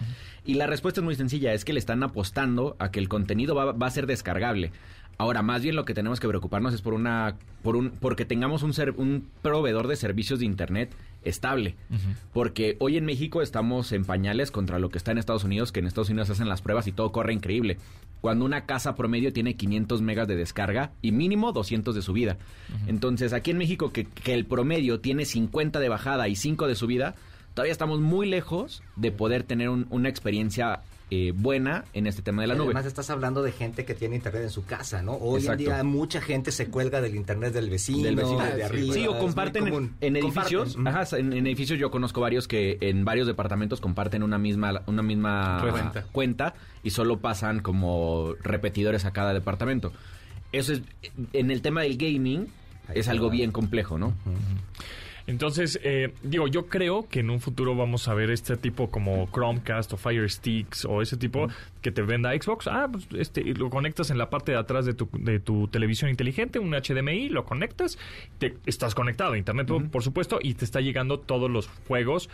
[0.45, 3.56] Y la respuesta es muy sencilla, es que le están apostando a que el contenido
[3.56, 4.71] va, va a ser descargable.
[5.17, 8.62] Ahora, más bien lo que tenemos que preocuparnos es por una, por un, porque tengamos
[8.63, 10.91] un, ser- un proveedor de servicios de internet
[11.25, 11.75] estable.
[12.33, 15.79] Porque hoy en México estamos en pañales contra lo que está en Estados Unidos, que
[15.79, 17.77] en Estados Unidos hacen las pruebas y todo corre increíble.
[18.21, 22.38] Cuando una casa promedio tiene 500 megas de descarga y mínimo 200 de subida.
[22.88, 26.75] Entonces, aquí en México, que, que el promedio tiene 50 de bajada y 5 de
[26.75, 27.15] subida,
[27.53, 32.41] todavía estamos muy lejos de poder tener un- una experiencia eh, buena en este tema
[32.41, 32.67] de la nube.
[32.67, 35.13] Además estás hablando de gente que tiene internet en su casa, ¿no?
[35.13, 35.63] Hoy Exacto.
[35.63, 38.93] en día mucha gente se cuelga del internet del vecino, del vecino de arriba.
[38.93, 40.75] Sí, o comparten en, edificios.
[40.75, 41.01] Comparten.
[41.01, 45.01] Ajá, en, en edificios yo conozco varios que en varios departamentos comparten una misma una
[45.03, 46.03] misma Cuenta.
[46.11, 49.91] cuenta y solo pasan como repetidores a cada departamento.
[50.51, 50.81] Eso es
[51.33, 52.47] en el tema del gaming
[52.87, 54.13] Ahí es algo bien complejo, ¿no?
[55.25, 59.29] Entonces, eh, digo, yo creo que en un futuro vamos a ver este tipo como
[59.31, 61.47] Chromecast o Fire Sticks o ese tipo
[61.81, 62.67] que te venda Xbox.
[62.67, 66.09] Ah, pues este, lo conectas en la parte de atrás de tu, de tu televisión
[66.09, 67.97] inteligente, un HDMI, lo conectas,
[68.38, 72.29] te, estás conectado a Internet, por supuesto, y te está llegando todos los juegos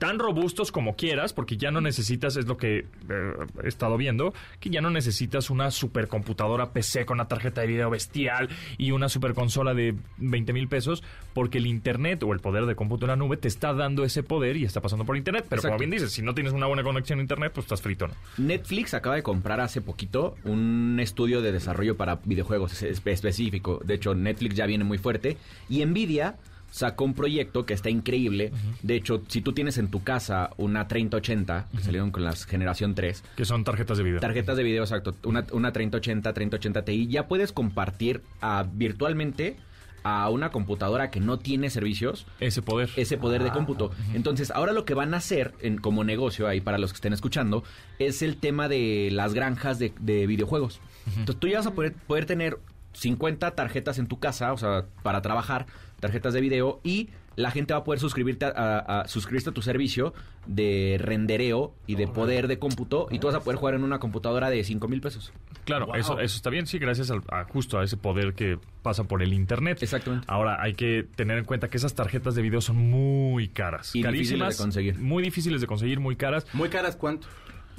[0.00, 3.32] tan robustos como quieras, porque ya no necesitas, es lo que eh,
[3.62, 7.90] he estado viendo, que ya no necesitas una supercomputadora PC con una tarjeta de video
[7.90, 12.74] bestial y una superconsola de 20 mil pesos, porque el Internet o el poder de
[12.74, 15.44] cómputo en la nube te está dando ese poder y está pasando por Internet.
[15.48, 18.08] Pero como bien dices, si no tienes una buena conexión a Internet, pues estás frito,
[18.08, 18.14] ¿no?
[18.38, 23.80] Netflix acaba de comprar hace poquito un estudio de desarrollo para videojuegos espe- específico.
[23.84, 25.36] De hecho, Netflix ya viene muy fuerte.
[25.68, 26.36] Y Nvidia
[26.70, 28.52] sacó un proyecto que está increíble.
[28.82, 32.94] De hecho, si tú tienes en tu casa una 3080, que salieron con la generación
[32.94, 34.20] 3, Que son tarjetas de video.
[34.20, 39.56] tarjetas de video, exacto, una, una 3080, 3080 Ti, ya puedes compartir ah, virtualmente
[40.02, 42.88] a una computadora que no tiene servicios ese poder.
[42.96, 43.90] ese poder de Ah, cómputo.
[44.14, 47.12] Entonces, ahora lo que van a hacer en, como negocio ahí para los que estén
[47.12, 47.64] escuchando
[47.98, 50.80] es el tema de las granjas de, de videojuegos.
[51.06, 52.58] Entonces, tú ya vas a poder, poder tener
[52.94, 55.66] 50 tarjetas en tu casa, o sea, para trabajar,
[56.00, 59.52] tarjetas de video y la gente va a poder suscribirte a, a- a- suscribirse a
[59.52, 60.12] tu servicio
[60.46, 63.98] de rendereo y de poder de cómputo y tú vas a poder jugar en una
[64.00, 65.32] computadora de 5 mil pesos.
[65.64, 69.04] Claro, eso, eso está bien, sí, gracias al- a, justo a ese poder que pasa
[69.04, 69.78] por el Internet.
[69.82, 70.26] Exactamente.
[70.28, 73.94] Ahora, hay que tener en cuenta que esas tarjetas de video son muy caras.
[73.94, 74.58] Y difíciles carísimas.
[74.58, 74.98] de conseguir.
[74.98, 76.46] Muy difíciles de conseguir, muy caras.
[76.52, 77.28] Muy caras, ¿cuánto?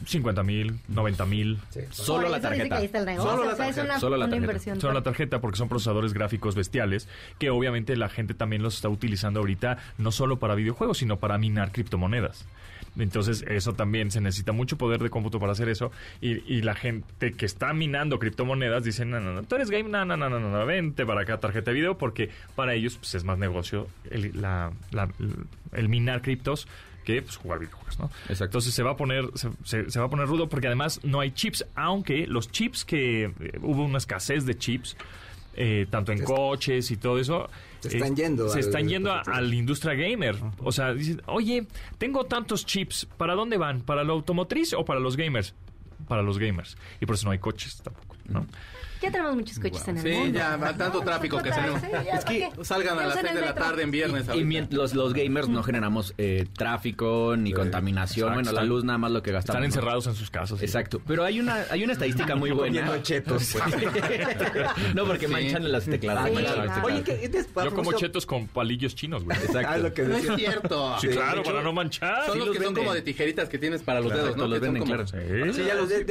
[0.06, 1.60] 50 mil, 90 mil.
[1.92, 2.80] Solo la tarjeta.
[3.18, 3.84] Solo la o sea, es tarjeta.
[3.84, 4.38] una, Solo la tarjeta.
[4.38, 4.82] inversión.
[4.82, 7.08] Solo la tarjeta porque son procesadores gráficos bestiales
[7.40, 11.38] que obviamente la gente también los está utilizando ahorita no solo para videojuegos, sino para
[11.38, 12.46] minar criptomonedas.
[13.00, 15.92] Entonces, eso también se necesita mucho poder de cómputo para hacer eso.
[16.20, 19.88] Y, y la gente que está minando criptomonedas dice, no, no, no, tú eres game,
[19.88, 22.98] no, no, no, no, no, no, vente para acá, tarjeta de video, porque para ellos
[22.98, 25.08] pues, es más negocio el, la- la-
[25.72, 26.68] el minar criptos
[27.04, 28.06] que pues, jugar videojuegos, ¿no?
[28.24, 28.46] Exacto.
[28.46, 31.20] Entonces se va a poner se, se- se va a poner rudo porque además no
[31.20, 34.96] hay chips, aunque los chips que eh, hubo una escasez de chips
[35.56, 37.50] eh, tanto en Se- coches y todo eso
[37.82, 40.38] Se están yendo se al- están yendo a, la industria gamer.
[40.60, 41.66] O sea, dicen, oye,
[41.98, 43.82] tengo tantos chips, ¿para dónde van?
[43.82, 45.54] ¿Para lo automotriz o para los gamers?
[46.08, 46.78] Para los gamers.
[47.02, 48.46] Y por eso no hay coches tampoco, ¿no?
[49.02, 50.38] Ya tenemos muchos coches en el Sí, mundo.
[50.40, 51.82] ya, va tanto tráfico que tenemos.
[51.82, 53.92] Sí, ya, Es que ¿para salgan a las Usen 6 el de la tarde en
[53.92, 54.26] viernes.
[54.34, 58.30] Y mien- los, los gamers no generamos eh, tráfico ni contaminación.
[58.30, 58.50] Exacto.
[58.52, 59.56] Bueno, la luz nada más lo que gastamos.
[59.56, 59.66] Están ¿no?
[59.66, 60.60] encerrados en sus casas.
[60.60, 60.66] sí.
[60.66, 61.02] Exacto.
[61.08, 63.02] Pero hay una, hay una estadística muy buena.
[63.02, 63.56] Chetos.
[64.96, 65.32] no, porque Sí.
[65.34, 66.28] manchan las tecladas.
[66.28, 66.74] Sí, manchan las claro.
[66.82, 66.86] tecladas.
[66.86, 67.30] Oye, ¿qué?
[67.30, 69.38] ¿Te- Yo como chetos con palillos chinos, güey.
[69.38, 69.78] Ah, Exacto.
[69.80, 70.96] lo que No es cierto.
[71.00, 72.26] Sí, Sí, claro, para no manchar.
[72.26, 74.48] Son Sí los los que son como de tijeritas que tienes para los dedos, ¿no?
[74.48, 75.06] los venden, claro.
[75.08, 76.06] Sí, ya lo de,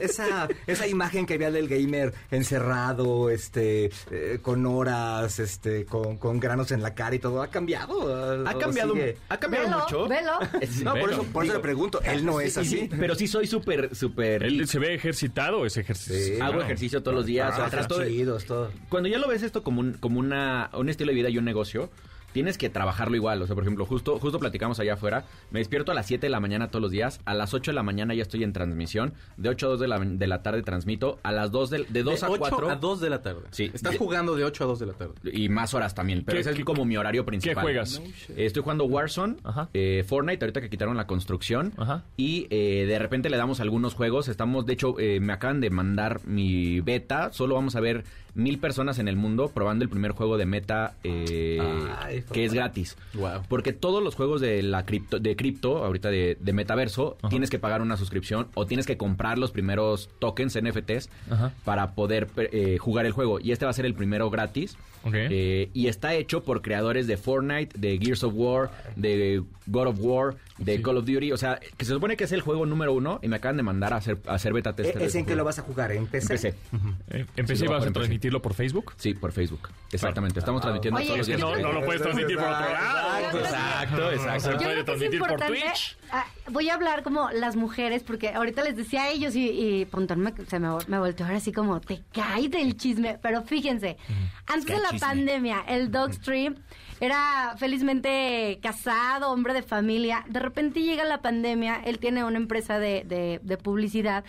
[0.00, 6.40] esa, esa imagen que había del gamer encerrado, este, eh, con horas, este, con, con
[6.40, 8.46] granos en la cara y todo, ¿ha cambiado?
[8.46, 9.16] Ha ¿O cambiado, sigue?
[9.28, 10.08] ha cambiado Velo, mucho.
[10.08, 10.32] velo.
[10.68, 12.68] Sí, No, por eso, por eso le pregunto, él no es sí, así.
[12.80, 14.42] sí, pero sí soy súper, súper...
[14.44, 16.14] Él se ve ejercitado ese ejercicio.
[16.36, 16.40] Sí.
[16.40, 16.62] Hago Claro.
[16.62, 17.52] ejercicio todos los días.
[17.52, 18.70] o sea, Ah, de- chidos, todo.
[18.88, 21.44] cuando ya lo ves esto como un, como una, un estilo de vida y un
[21.44, 21.90] negocio,
[22.34, 23.40] tienes que trabajarlo igual.
[23.40, 25.24] O sea, por ejemplo, justo, justo platicamos allá afuera.
[25.50, 27.20] Me despierto a las 7 de la mañana todos los días.
[27.24, 29.14] A las 8 de la mañana ya estoy en transmisión.
[29.38, 31.18] De 8 a 2 de la, de la tarde transmito.
[31.22, 32.70] A las 2 de, de 2 De a 8 4.
[32.70, 33.42] a 2 de la tarde.
[33.52, 33.70] Sí.
[33.72, 35.14] Estás De- jugando de 8 a 2 de la tarde.
[35.32, 36.24] Y más horas también.
[36.26, 37.62] Pero ¿Qué- ese es qué- como mi horario ¿Qué principal.
[37.62, 38.02] juegas?
[38.30, 39.68] Eh, estoy jugando Warzone, Ajá.
[39.72, 41.72] eh, Fortnite, ahorita que quitaron la construcción.
[41.76, 42.02] Ajá.
[42.16, 44.28] Y eh, de repente le damos algunos juegos.
[44.28, 47.32] Estamos, de hecho, eh, me acaban de mandar mi beta.
[47.32, 50.94] Solo vamos a ver mil personas en el mundo probando el primer juego de meta
[51.04, 51.60] eh,
[52.00, 52.96] Ay, que es gratis.
[53.14, 53.42] Wow.
[53.48, 57.28] Porque todos los juegos de la cripto, de cripto, ahorita de, de metaverso, Ajá.
[57.28, 61.52] tienes que pagar una suscripción o tienes que comprar los primeros tokens NFTs Ajá.
[61.64, 63.38] para poder eh, jugar el juego.
[63.40, 64.76] Y este va a ser el primero gratis.
[65.12, 69.96] Eh, y está hecho por creadores de Fortnite, de Gears of War, de God of
[70.00, 70.82] War, de Sí.
[70.82, 71.32] Call of Duty.
[71.32, 73.62] O sea, que se supone que es el juego número uno y me acaban de
[73.62, 75.02] mandar a hacer, a hacer beta tester.
[75.02, 75.92] ¿Es de en qué lo vas a jugar?
[75.92, 76.54] ¿En PC?
[77.10, 77.66] En PC.
[77.68, 78.92] Vas a transmitirlo por Facebook.
[78.96, 79.68] Sí, por Facebook.
[79.92, 80.38] Exactamente.
[80.38, 81.40] Estamos transmitiendo Oye, todos los días.
[81.40, 83.38] No, no lo puedes transmitir por otro lado.
[83.38, 84.40] Exacto, Exacto, exacto.
[84.40, 85.40] Se Yo puede es transmitir por.
[85.40, 85.96] Twitch.
[86.12, 89.84] ah, voy a hablar como las mujeres, porque ahorita les decía a ellos y, y
[89.86, 93.18] Pontón me, se me, me volteó ahora así como, te cae del chisme.
[93.20, 93.96] Pero fíjense,
[94.46, 95.06] antes de la chisme.
[95.08, 96.56] pandemia, el Dogstream
[97.00, 100.24] era felizmente casado, hombre de familia.
[100.28, 104.24] De repente llega la pandemia, él tiene una empresa de, de- de publicidad.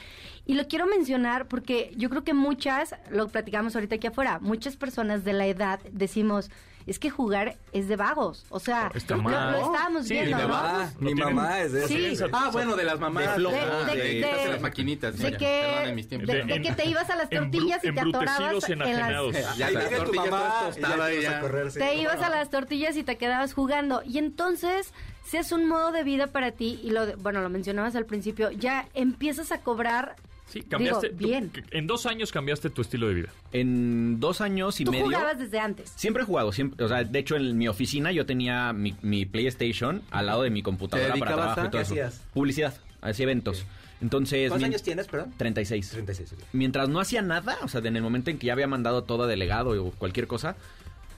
[0.46, 4.76] Y lo quiero mencionar porque yo creo que muchas, lo platicamos ahorita aquí afuera, muchas
[4.76, 6.50] personas de la edad decimos,
[6.88, 8.46] es que jugar es de vagos.
[8.50, 9.52] O sea, Está lo, mal.
[9.54, 10.48] lo estábamos Sí, viendo, Mi ¿no?
[10.50, 12.06] mamá, mi es de Sí.
[12.06, 12.28] eso.
[12.32, 13.38] Ah, bueno, de las mamás.
[13.38, 13.48] De.
[13.60, 15.18] Ah, De- de, de- estás en de- las maquinitas.
[15.18, 18.80] De que, mis de, de que te ibas a las tortillas y te atorabas en
[18.80, 19.58] las...
[19.58, 19.70] Ya,
[20.06, 21.38] tu mamá ya tostadas y empiezas ya.
[21.38, 21.80] a correr, sí.
[21.80, 24.02] Te ibas a las tortillas y te quedabas jugando.
[24.06, 24.94] Y entonces,
[25.26, 28.06] si es un modo de vida para ti, y lo de- bueno, lo mencionabas al
[28.06, 30.16] principio, ya empiezas a cobrar.
[30.48, 31.10] Sí, cambiaste.
[31.10, 31.52] Digo, tú- bien.
[31.72, 33.30] en dos años cambiaste tu estilo de vida.
[33.52, 35.06] En dos años y Tú medio.
[35.06, 35.92] jugabas desde antes.
[35.96, 39.26] Siempre he jugado, siempre, o sea, de hecho en mi oficina yo tenía mi, mi
[39.26, 41.94] PlayStation al lado de mi computadora ¿Te para trabajo a- y todo qué eso.
[41.94, 42.22] hacías?
[42.34, 43.66] Publicidad, hacía eventos.
[44.02, 45.34] Entonces, ¿Cuántos años tienes, perdón?
[45.38, 45.90] 36.
[45.90, 46.34] 36.
[46.34, 46.40] ok.
[46.54, 49.24] Mientras no hacía nada, o sea, en el momento en que ya había mandado todo
[49.24, 50.56] a delegado o cualquier cosa,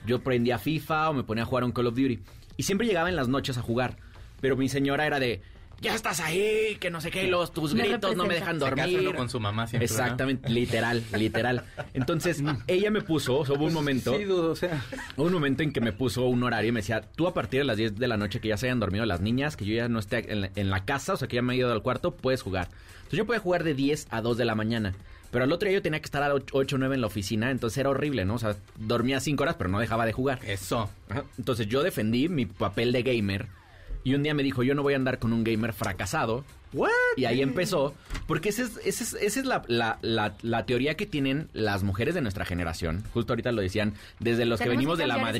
[0.06, 2.20] yo prendía FIFA o me ponía a jugar un Call of Duty.
[2.56, 3.96] Y siempre llegaba en las noches a jugar.
[4.40, 5.42] Pero mi señora era de,
[5.80, 8.58] ya estás ahí, que no sé qué, y los, tus Me gritos no me dejan
[8.58, 9.14] dormir.
[9.14, 9.84] con su mamá siempre.
[9.86, 11.64] Exactamente, literal, literal.
[11.94, 14.16] Entonces, ella me puso, o sea, hubo un momento...
[14.16, 14.82] Sí, dudo, o sea.
[15.16, 17.60] Hubo un momento en que me puso un horario y me decía, tú a partir
[17.60, 19.74] de las 10 de la noche que ya se hayan dormido las niñas, que yo
[19.74, 21.72] ya no esté en la, en la casa, o sea, que ya me he ido
[21.72, 22.68] al cuarto, puedes jugar.
[22.98, 24.94] Entonces yo podía jugar de 10 a 2 de la mañana.
[25.30, 27.06] Pero al otro día yo tenía que estar a las 8 o 9 en la
[27.06, 28.34] oficina, entonces era horrible, ¿no?
[28.34, 30.40] O sea, dormía 5 horas, pero no dejaba de jugar.
[30.44, 30.90] Eso.
[31.08, 31.24] Ajá.
[31.36, 33.46] Entonces yo defendí mi papel de gamer
[34.04, 36.44] y un día me dijo, yo no voy a andar con un gamer fracasado.
[37.16, 37.94] Y ahí empezó,
[38.26, 41.82] porque esa es, esa es, esa es la, la- la- la teoría que tienen las
[41.82, 43.04] mujeres de nuestra generación.
[43.14, 45.34] Justo ahorita lo decían, desde los que venimos de la cambiar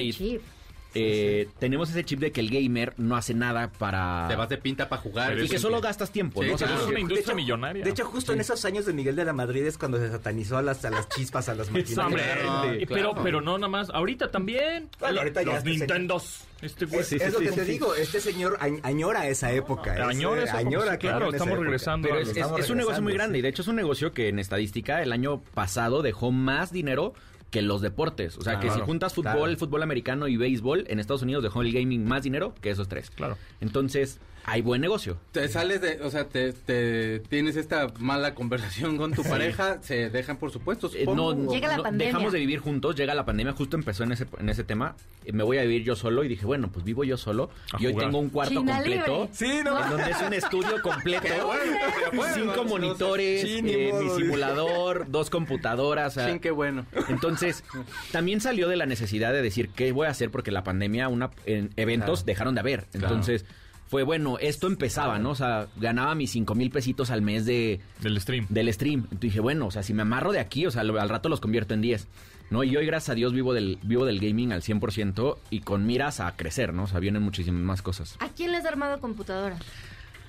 [0.94, 4.26] eh, tenemos ese chip de que el gamer no hace nada para...
[4.28, 5.32] Te vas de pinta para jugar.
[5.32, 6.54] Pero y que solo gastas tiempo, Sí, ¿no?
[6.54, 6.82] O sea, claro.
[6.82, 7.84] Es una industria millonaria.
[7.84, 10.56] De hecho, justo en esos años de Miguel de la Madrid es cuando se satanizó
[10.58, 12.06] a las, a las chispas, a las máquinas.
[12.06, 13.12] Hombre, eh, claro.
[13.12, 13.90] pero, pero no nada más.
[13.90, 14.88] Ahorita también.
[14.98, 16.44] Bueno, ahorita ya Los este Nintendos.
[16.60, 17.00] Este güey.
[17.02, 19.94] Es, es lo que te digo, este señor añ- añora esa época.
[19.94, 21.64] es, Añora esa añora época, sí, claro, estamos época.
[21.64, 22.20] regresando Pero
[22.58, 25.12] es, un negocio muy grande y de hecho es un negocio que en estadística el
[25.12, 27.14] año pasado dejó más dinero
[27.50, 28.36] que los deportes.
[28.36, 29.56] O sea, que si juntas fútbol, claro.
[29.56, 33.10] fútbol americano y béisbol, en Estados Unidos dejó el gaming más dinero que esos tres.
[33.10, 33.36] Claro.
[33.60, 35.18] Entonces, hay buen negocio.
[35.32, 40.10] Te sales de, o sea, te, te- tienes esta mala conversación con tu pareja, se
[40.10, 40.90] dejan por supuesto.
[40.94, 42.06] Eh, no, Llega la no, pandemia.
[42.08, 44.96] Dejamos de vivir juntos, llega la pandemia, justo empezó en ese, en ese tema.
[45.24, 47.50] eh, Me voy a vivir yo solo y dije, bueno, pues vivo yo solo.
[47.72, 49.12] A y hoy tengo un cuarto China completo.
[49.24, 49.28] libre.
[49.32, 49.82] Sí, no.
[49.84, 51.26] En donde es un estudio completo.
[51.46, 51.72] Bueno,
[52.14, 56.14] bueno, cinco no, monitores, sí, eh, mi simulador, dos computadoras.
[56.14, 56.86] Sí, qué bueno.
[57.08, 57.64] Entonces,
[58.12, 60.30] también salió de la necesidad de decir, ¿qué voy a hacer?
[60.30, 62.26] Porque la pandemia, una, en eventos Claro.
[62.26, 62.86] dejaron de haber.
[62.94, 63.44] Entonces,
[63.88, 65.30] fue bueno, esto empezaba, ¿no?
[65.30, 68.46] O sea, ganaba mis cinco mil pesitos al mes de, Del stream.
[68.48, 69.00] del stream.
[69.04, 71.40] Entonces dije, bueno, o sea, si me amarro de aquí, o sea, al rato los
[71.40, 72.06] convierto en 10.
[72.50, 72.64] ¿No?
[72.64, 76.20] Y hoy, gracias a Dios, vivo del, vivo del gaming al 100% y con miras
[76.20, 76.84] a crecer, ¿no?
[76.84, 78.16] O sea, vienen muchísimas más cosas.
[78.20, 79.58] ¿A quién les ha armado computadora?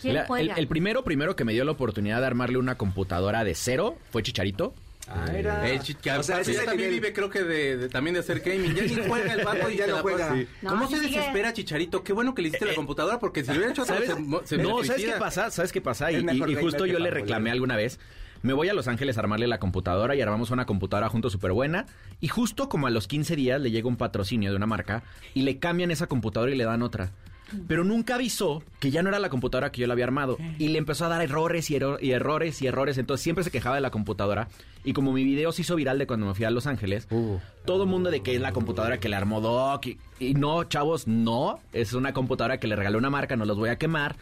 [0.01, 0.53] ¿Quién La- juega?
[0.53, 3.97] el, el primero, primero que me dio la oportunidad de armarle una computadora de cero
[4.11, 4.73] fue Chicharito.
[5.11, 5.67] Ah, era.
[5.69, 7.01] El que O sea, ese ya es el también nivel.
[7.01, 8.75] vive, creo que de, de- también de hacer gaming.
[8.75, 10.27] Ya ni juega el vato y Ya se no la juega.
[10.29, 10.35] pasa.
[10.39, 10.47] Sí.
[10.61, 11.07] No, ¿Cómo se sigue.
[11.17, 12.03] desespera Chicharito?
[12.03, 14.09] Qué bueno que le hiciste la Eh, computadora porque si lo hubiera hecho ¿Sabes?
[14.45, 15.49] se, no, ¿sabes qué pasa?
[15.51, 16.11] ¿Sabes qué pasa?
[16.11, 17.99] Y, y- justo yo le reclamé alguna vez.
[18.41, 21.51] Me voy a Los Ángeles a armarle la computadora y armamos una computadora juntos súper
[21.51, 21.85] buena.
[22.21, 25.41] Y justo como a los 15 días le llega un patrocinio de una marca y
[25.41, 27.11] le cambian esa computadora y le dan otra.
[27.67, 30.37] Pero nunca avisó que ya no era la computadora que yo le había armado.
[30.57, 32.97] Y le empezó a dar errores y, erro- y errores y errores.
[32.97, 34.47] Entonces siempre se quejaba de la computadora.
[34.83, 37.07] Y como mi video se hizo viral de cuando me fui a Los Ángeles,
[37.65, 39.85] todo el mundo de que es la computadora que le armó Doc.
[39.87, 41.59] Y, y no, chavos, no.
[41.73, 44.15] Es una computadora que le regaló una marca, no los voy a quemar.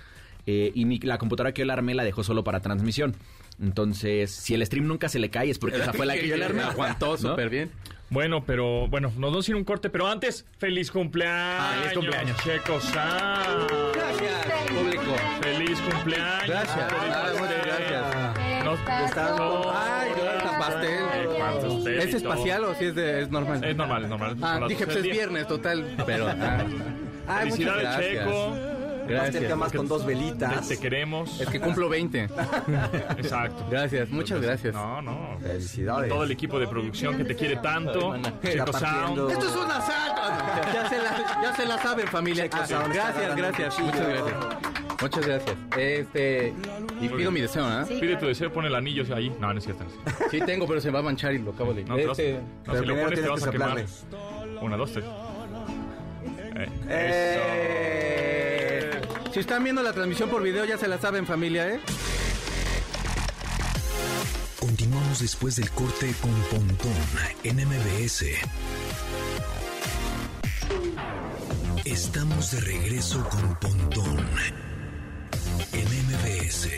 [0.45, 3.15] Eh, y mi- la computadora que yo le armé la dejó solo para transmisión.
[3.61, 6.37] Entonces, si el stream nunca se le cae es porque esa fue la que yo
[6.37, 6.61] le armé.
[6.63, 7.17] Aguantó ¿No?
[7.17, 7.69] súper bien.
[8.09, 11.75] Bueno, pero bueno, nos vamos a ir un corte, pero antes, feliz cumpleaños.
[11.81, 12.37] Feliz cumpleaños.
[12.43, 13.67] Checo San.
[13.93, 15.15] Gracias, público.
[15.41, 16.47] Feliz cumpleaños.
[16.47, 16.93] Gracias.
[16.93, 17.89] Feliz Ah, muchas cumpleaños.
[17.89, 18.65] gracias.
[18.65, 21.29] Nos- con- Ay, Eh, pastel.
[21.39, 23.63] pastel ¿Es espacial o si es, de, es normal?
[23.63, 24.37] Es normal, es normal.
[24.41, 25.85] Ah, dije, pues es viernes, total.
[26.05, 26.63] Pero, ah.
[27.27, 28.25] Ay, muchas Felicidades,
[29.07, 29.31] gracias.
[29.33, 30.67] Pastel que más con dos Te, velitas.
[30.67, 31.39] te queremos.
[31.41, 32.23] Es que cumplo 20.
[33.17, 33.65] Exacto.
[33.69, 34.73] Gracias, muchas gracias.
[34.73, 35.37] No, no.
[35.41, 36.09] Felicidades.
[36.09, 38.15] Todo el equipo de producción que te quiere tanto.
[38.43, 39.31] Checo Sound.
[39.31, 40.21] Esto es un asalto.
[40.23, 42.45] Ah, Ya se la, ya se la saben, familia.
[42.51, 43.79] Ah, gracias, gracias.
[43.79, 44.35] Muchas gracias.
[44.99, 45.55] Muchas gracias.
[45.77, 46.53] Este,
[46.99, 47.85] y pido mi deseo, ¿ah?
[47.87, 47.97] Sí.
[47.99, 49.29] Pide tu deseo, pone el anillo ahí.
[49.39, 49.85] No, no es cierto.
[50.31, 51.83] Sí tengo, pero se va a manchar y lo acabo de...
[51.83, 53.85] No, Este, no, si lo pones te vas a quemar.
[54.61, 55.05] Una, dos, tres.
[56.55, 57.39] Eh, ¡Eh!
[59.37, 61.79] Si están viendo la transmisión por video, ya se la saben, familia, ¿eh?
[64.59, 66.91] Continuamos después del corte con Pontón
[67.43, 68.25] en MBS.
[71.85, 74.25] Estamos de regreso con Pontón
[75.71, 76.69] en MBS.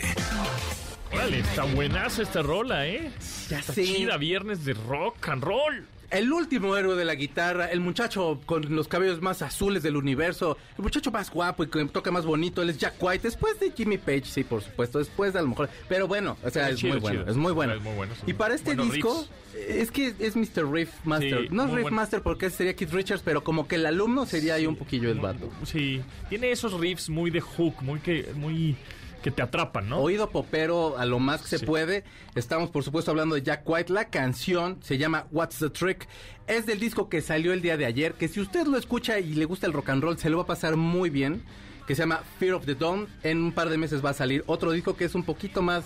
[1.14, 3.10] Órale, está buenaza esta rola, ¿eh?
[3.48, 3.84] Ya Está sé.
[3.84, 5.86] chida, viernes de rock and roll.
[6.10, 10.56] El último héroe de la guitarra, el muchacho con los cabellos más azules del universo,
[10.76, 13.70] el muchacho más guapo y que toca más bonito, él es Jack White, después de
[13.70, 16.74] Jimmy Page, sí, por supuesto, después de a lo mejor, pero bueno, o sea, Es
[16.74, 17.74] es, chido, muy bueno, es muy bueno.
[17.74, 18.22] Es muy bueno, sí.
[18.26, 19.70] Y para este disco, riffs.
[19.70, 20.68] es que es Mr.
[20.68, 21.96] Riff Master, Sí, no Riff bueno.
[21.96, 25.20] Master porque sería Keith Richards, pero como que el alumno sería ahí un poquillo el
[25.20, 25.48] vato.
[25.64, 28.76] Sí, tiene esos riffs muy de hook, muy que, muy
[29.22, 29.98] que te atrapan, ¿no?
[30.00, 31.66] Oído popero a lo más que se Sí.
[31.66, 32.04] puede.
[32.34, 33.92] Estamos, por supuesto, hablando de Jack White.
[33.92, 36.08] La canción se llama What's the Trick.
[36.46, 38.14] Es del disco que salió el día de ayer.
[38.14, 40.44] Que si usted lo escucha y le gusta el rock and roll, se lo va
[40.44, 41.42] a pasar muy bien.
[41.86, 43.08] Que se llama Fear of the Dawn.
[43.22, 45.84] En un par de meses va a salir otro disco que es un poquito más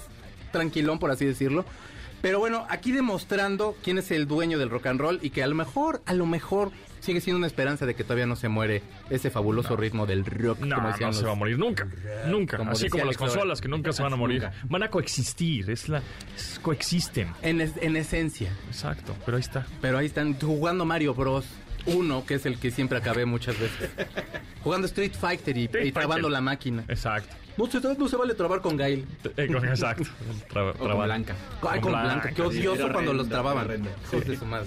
[0.52, 1.64] tranquilón, por así decirlo.
[2.24, 5.46] Pero bueno, aquí demostrando quién es el dueño del rock and roll y que a
[5.46, 8.80] lo mejor, a lo mejor sigue siendo una esperanza de que todavía no se muere
[9.10, 10.60] ese fabuloso ritmo del rock.
[10.60, 11.86] No, como no se va a morir nunca.
[12.26, 12.56] Nunca.
[12.56, 14.42] Como Así como las Alex consolas que nunca se van a morir.
[14.42, 14.54] Nunca.
[14.70, 15.68] Van a coexistir.
[15.70, 16.02] Es la.
[16.34, 17.28] es- coexisten.
[17.42, 18.50] En, es- en esencia.
[18.68, 19.14] Exacto.
[19.26, 19.66] Pero ahí está.
[19.82, 21.44] Pero ahí están jugando Mario Bros.
[21.86, 23.90] 1, que es el que siempre acabé muchas veces.
[24.62, 26.30] jugando Street Fighter y, Street y trabando Fighter.
[26.32, 26.84] la máquina.
[26.88, 27.34] Exacto.
[27.56, 29.06] No se, no se vale trabar con Gail.
[29.36, 30.04] Eh, con- exacto.
[30.52, 31.04] Tra- O con.
[31.04, 31.34] Blanca.
[31.68, 32.30] Ay, con Blanca.
[32.32, 33.68] Qué odioso cuando los trababan.
[34.10, 34.66] Hijos de su madre.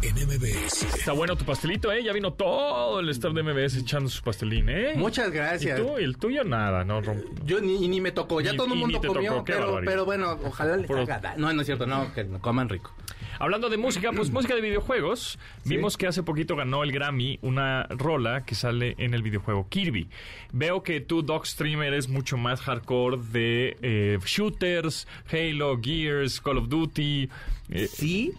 [0.00, 0.84] En MBS.
[0.96, 2.04] Está bueno tu pastelito, ¿eh?
[2.04, 4.92] Ya vino todo el staff de MBS echando su pastelín, ¿eh?
[4.96, 5.80] Muchas gracias.
[5.80, 5.98] ¿Y tú?
[5.98, 6.44] ¿Y el tuyo?
[6.44, 7.02] Nada, no
[7.44, 8.40] Yo ni, ni me tocó.
[8.40, 11.52] Ya Ni- todo el mundo comió, tocó, pero, pero bueno, ojalá les haga da- No,
[11.52, 12.94] no es cierto, no, que coman rico.
[13.40, 15.36] Hablando de música, pues música de videojuegos.
[15.64, 20.08] Vimos que hace poquito ganó el Grammy una rola que sale en el videojuego Kirby.
[20.52, 26.58] Veo que tú, Doc Streamer, eres mucho más hardcore de eh, shooters, Halo, Gears, Call
[26.58, 27.28] of Duty.
[27.70, 28.32] eh, Sí.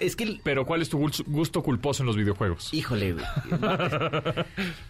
[0.00, 2.72] Es que pero ¿cuál es tu gusto- culposo en los videojuegos?
[2.74, 3.24] Híjole, güey.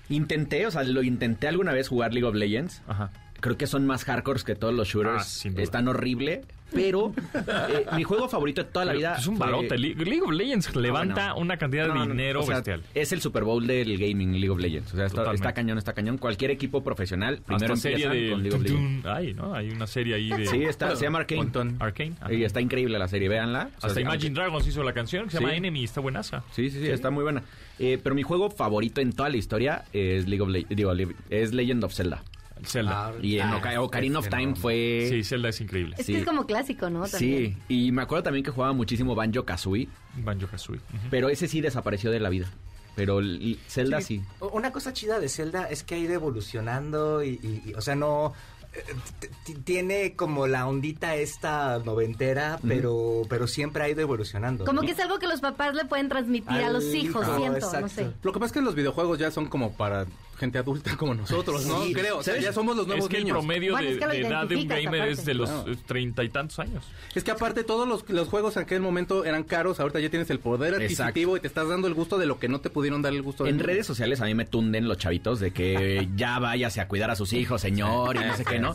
[0.08, 3.10] intenté, o sea, lo intenté alguna vez jugar League of Legends, Ajá.
[3.40, 5.46] creo que son más hardcores que todos los shooters.
[5.46, 5.48] Ah.
[5.60, 6.44] Están horrible.
[6.72, 9.16] Pero eh, mi juego favorito de toda la vida.
[9.18, 9.78] Es un fue- barote.
[9.78, 11.36] Le- League of Legends levanta no.
[11.38, 12.82] una cantidad No, de no, dinero o sea, bestial.
[12.94, 14.92] Es el Super Bowl del gaming League of Legends.
[14.92, 16.18] O sea, está, cañón, está cañón.
[16.18, 18.30] Cualquier equipo profesional primero Hasta serie de...
[18.30, 19.06] con League of Legends.
[19.06, 19.54] Ay, ¿no?
[19.54, 20.46] Hay una serie ahí de...
[20.46, 21.50] Sí, está, se llama Arcane.
[21.78, 22.14] Arcane.
[22.30, 23.66] Y está increíble la serie, véanla.
[23.66, 25.44] O sea, Hasta aunque- Imagine Dragons hizo la canción que se Sí.
[25.44, 26.42] llama Enemy, está buenaza.
[26.52, 27.42] Sí, sí, sí, está muy buena.
[27.78, 30.92] Eh, pero mi juego favorito en toda la historia es League of Le- digo,
[31.30, 32.22] es Legend of Zelda.
[32.64, 33.08] Zelda.
[33.08, 35.06] Ah, Y en ah, Oca- Ocarina of Time fue...
[35.10, 35.94] Sí, Zelda es increíble.
[35.98, 36.12] Es Sí.
[36.12, 37.06] que es como clásico, ¿no?
[37.06, 37.56] También.
[37.68, 39.88] Sí, y me acuerdo también que jugaba muchísimo Banjo Kazooie,
[40.24, 40.78] Banjo Kazooie.
[40.80, 41.06] Ujú.
[41.10, 42.46] pero ese sí desapareció de la vida.
[42.94, 43.20] Pero
[43.68, 44.22] Zelda sí.
[44.52, 47.94] Una cosa chida de Zelda es que ha ido evolucionando y, y- y, o sea,
[47.94, 48.32] no...
[48.72, 54.64] eh, Tiene como la ondita esta noventera, pero, pero siempre ha ido evolucionando.
[54.64, 57.58] Como que es algo que los papás le pueden transmitir a los hijos, hijo, siento,
[57.58, 57.80] exacto.
[57.80, 58.10] no sé.
[58.22, 61.66] Lo que pasa es que los videojuegos ya son como para gente adulta como nosotros,
[61.66, 61.82] ¿no?
[61.84, 61.92] Sí.
[61.92, 62.18] Creo.
[62.18, 62.44] O sea, ¿Sabes?
[62.44, 63.38] ya somos los nuevos Es que el niños.
[63.38, 65.76] promedio Bueno, de, es que lo de edad de un gamer es de los Claro.
[65.86, 66.84] treinta y tantos años.
[67.14, 70.28] Es que aparte todos los, los juegos en aquel momento eran caros, ahorita ya tienes
[70.30, 73.02] el poder adquisitivo y te estás dando el gusto de lo que no te pudieron
[73.02, 76.08] dar el gusto de En redes sociales a mí me tunden los chavitos de que
[76.16, 78.74] ya váyase a cuidar a sus hijos, señor, y no sé qué, ¿no?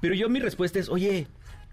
[0.00, 1.26] Pero yo mi respuesta es, oye,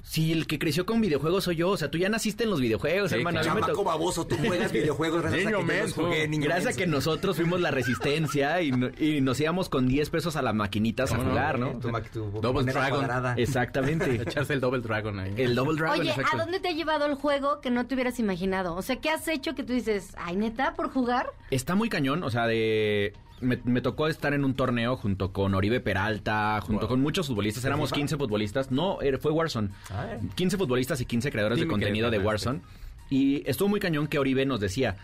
[0.03, 2.59] si el que creció con videojuegos soy yo, o sea, tú ya naciste en los
[2.61, 3.41] videojuegos, Sí, hermano.
[3.41, 6.03] Chamaco baboso, tú juegas videojuegos gracias Niño a que yo los menso.
[6.05, 9.87] jugué, niño Gracias a que nosotros fuimos la resistencia y, no- y nos íbamos con
[9.87, 11.73] 10 pesos a las maquinitas a jugar, ¿no?
[11.79, 12.97] Tu, tu Double Dragon.
[12.99, 13.35] cuadrada.
[13.37, 14.15] Exactamente.
[14.21, 15.33] Echarse el Double Dragon ahí.
[15.37, 16.37] El Double Dragon, Oye, exacto.
[16.37, 18.75] ¿a dónde te ha llevado el juego que no te hubieras imaginado?
[18.75, 21.27] O sea, ¿qué has hecho que tú dices, ay, neta, por jugar?
[21.51, 23.13] Está muy cañón, o sea, de...
[23.41, 26.89] Me, me tocó estar en un torneo junto con Oribe Peralta, junto Wow.
[26.89, 27.63] con muchos futbolistas.
[27.65, 28.71] Éramos 15 futbolistas.
[28.71, 29.69] No, era- fue Warzone.
[29.91, 30.17] Ah.
[30.35, 32.19] 15 futbolistas y 15 creadores Dime de contenido de.
[32.19, 32.61] Warzone.
[33.09, 34.97] Y estuvo muy cañón que Oribe nos decía,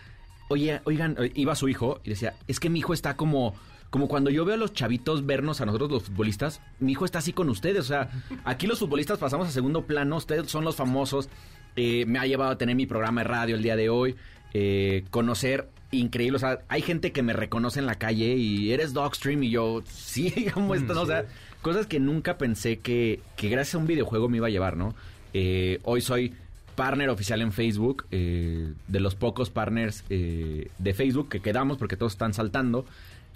[0.48, 3.54] oye, oigan, eh, iba su hijo y decía, es que mi hijo está como...
[3.88, 7.20] Como cuando yo veo a los chavitos vernos a nosotros los futbolistas, mi hijo está
[7.20, 7.78] así con ustedes.
[7.78, 8.10] O sea,
[8.44, 11.28] aquí los futbolistas pasamos a segundo plano, ustedes son los famosos.
[11.76, 14.16] Eh, me ha llevado a tener mi programa de radio el día de hoy,
[14.54, 16.36] eh, conocer increíble.
[16.36, 19.82] O sea, hay gente que me reconoce en la calle y eres Dogstream y yo,
[19.86, 20.96] sí, ¿cómo estás?
[20.96, 21.24] O sea,
[21.62, 24.94] cosas que nunca pensé que, que gracias a un videojuego me iba a llevar, ¿no?
[25.34, 26.34] Eh, hoy soy
[26.76, 31.96] partner oficial en Facebook, eh, de los pocos partners eh, de Facebook que quedamos porque
[31.96, 32.86] todos están saltando.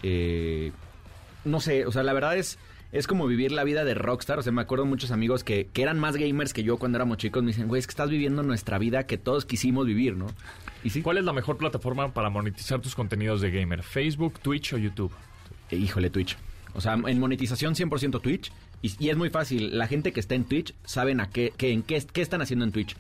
[0.03, 0.73] Eh,
[1.45, 2.59] no sé, o sea, la verdad es,
[2.93, 4.39] es como vivir la vida de rockstar.
[4.39, 7.17] O sea, me acuerdo muchos amigos que, que eran más gamers que yo cuando éramos
[7.19, 7.43] chicos.
[7.43, 10.27] Me dicen, güey, es que estás viviendo nuestra vida que todos quisimos vivir, ¿no?
[10.85, 13.83] Y sí, ¿Cuál es la mejor plataforma para monetizar tus contenidos de gamer?
[13.83, 15.13] ¿Facebook, Twitch o YouTube?
[15.71, 16.37] Eh, híjole, Twitch.
[16.75, 18.53] O sea, en monetización 100% Twitch.
[18.83, 19.77] Y, y es muy fácil.
[19.79, 22.65] La gente que está en Twitch saben a qué, qué- en qué, qué están haciendo
[22.65, 22.97] en Twitch.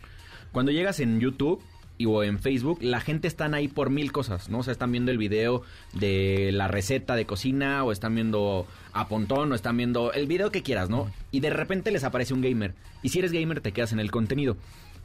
[0.52, 1.62] Cuando llegas en YouTube
[1.96, 4.58] y, o en Facebook, la gente están ahí por mil cosas, ¿no?
[4.58, 9.06] O sea, están viendo el video de la receta de cocina, o están viendo a
[9.06, 11.10] Pontón, o están viendo el video que quieras, ¿no?
[11.30, 12.74] Y de repente les aparece un gamer.
[13.02, 14.56] Y si eres gamer, te quedas en el contenido.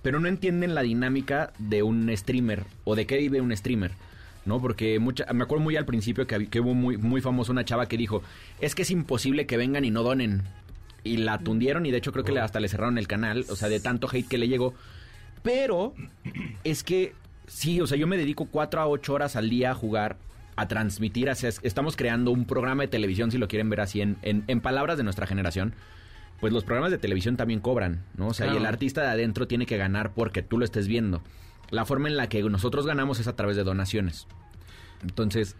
[0.01, 3.91] Pero no entienden la dinámica de un streamer, o de qué vive un streamer.
[4.45, 4.61] ¿no?
[4.61, 7.97] Porque mucha, me acuerdo muy al principio que, hubo muy, muy famoso una chava que
[7.97, 8.23] dijo,
[8.61, 10.43] es que es imposible que vengan y no donen.
[11.03, 13.69] Y la tundieron y de hecho creo que hasta le cerraron el canal, o sea,
[13.69, 14.73] de tanto hate que le llegó.
[15.45, 15.93] Pero
[16.65, 17.13] es que
[17.47, 20.17] sí, o sea, yo me dedico cuatro a ocho horas al día a jugar,
[20.57, 23.79] a transmitir, o sea, es- estamos creando un programa de televisión, si lo quieren ver
[23.81, 25.73] así, en, en, en palabras de nuestra generación.
[26.41, 28.27] Pues los programas de televisión también cobran, ¿no?
[28.27, 31.21] O sea, y el artista de adentro tiene que ganar porque tú lo estés viendo.
[31.69, 34.27] La forma en la que nosotros ganamos es a través de donaciones.
[35.01, 35.55] Entonces,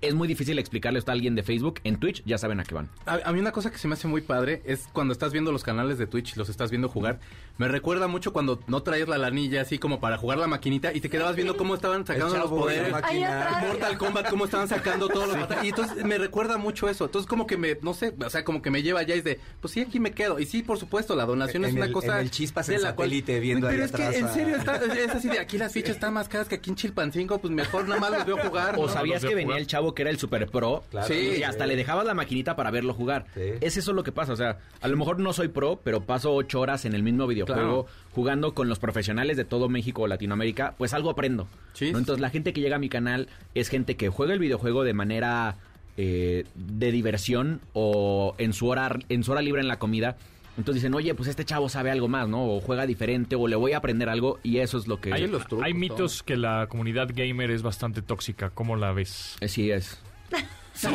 [0.00, 1.80] es muy difícil explicarle esto a alguien de Facebook.
[1.84, 2.88] En Twitch ya saben a qué van.
[3.06, 5.52] A, a mí una cosa que se me hace muy padre es cuando estás viendo
[5.52, 7.20] los canales de Twitch y los estás viendo jugar.
[7.62, 11.00] Me recuerda mucho cuando no traías la lanilla así como para jugar la maquinita y
[11.00, 12.92] te quedabas viendo cómo estaban sacando los poderes.
[12.92, 15.36] Mortal Kombat, cómo estaban sacando todos los.
[15.64, 17.04] Y entonces me recuerda mucho eso.
[17.04, 19.38] Entonces como que me, no sé, o sea, como que me lleva ya es de,
[19.60, 20.40] pues sí, aquí me quedo.
[20.40, 22.14] Y sí, por supuesto, la donación En es una el- cosa...
[22.18, 25.10] en el chispas de la cual- viendo Pero ahí es que en serio, está, es
[25.14, 28.00] así de, aquí las fichas están más caras que aquí en Chilpancingo, pues mejor nada
[28.00, 28.74] más los veo jugar.
[28.82, 28.92] O ¿no?
[28.92, 29.60] sabías que venía jugar.
[29.60, 30.82] el chavo que era el super pro.
[30.90, 31.06] Claro.
[31.06, 31.34] Sí.
[31.38, 33.26] y hasta le dejabas la maquinita para verlo jugar.
[33.34, 33.52] Sí.
[33.60, 34.32] Es eso lo que pasa.
[34.32, 37.26] O sea, a lo mejor no soy pro, pero paso ocho horas en el mismo
[37.26, 37.86] videojuego Claro.
[38.12, 40.74] jugando con los profesionales de todo México o Latinoamérica.
[40.78, 41.48] Pues algo aprendo.
[41.80, 44.94] Entonces, la gente que llega a mi canal es gente que juega el videojuego de
[44.94, 45.56] manera
[45.96, 50.16] eh, de diversión o en su hora en su hora libre en la comida.
[50.58, 52.44] Entonces dicen, oye, pues este chavo sabe algo más, ¿no?
[52.44, 55.12] O juega diferente, o le voy a aprender algo, y eso es lo que...
[55.12, 58.50] Hay, los trucos, hay mitos que la comunidad gamer es bastante tóxica.
[58.50, 59.36] ¿Cómo la ves?
[59.46, 59.98] Sí, es.
[60.74, 60.88] Sí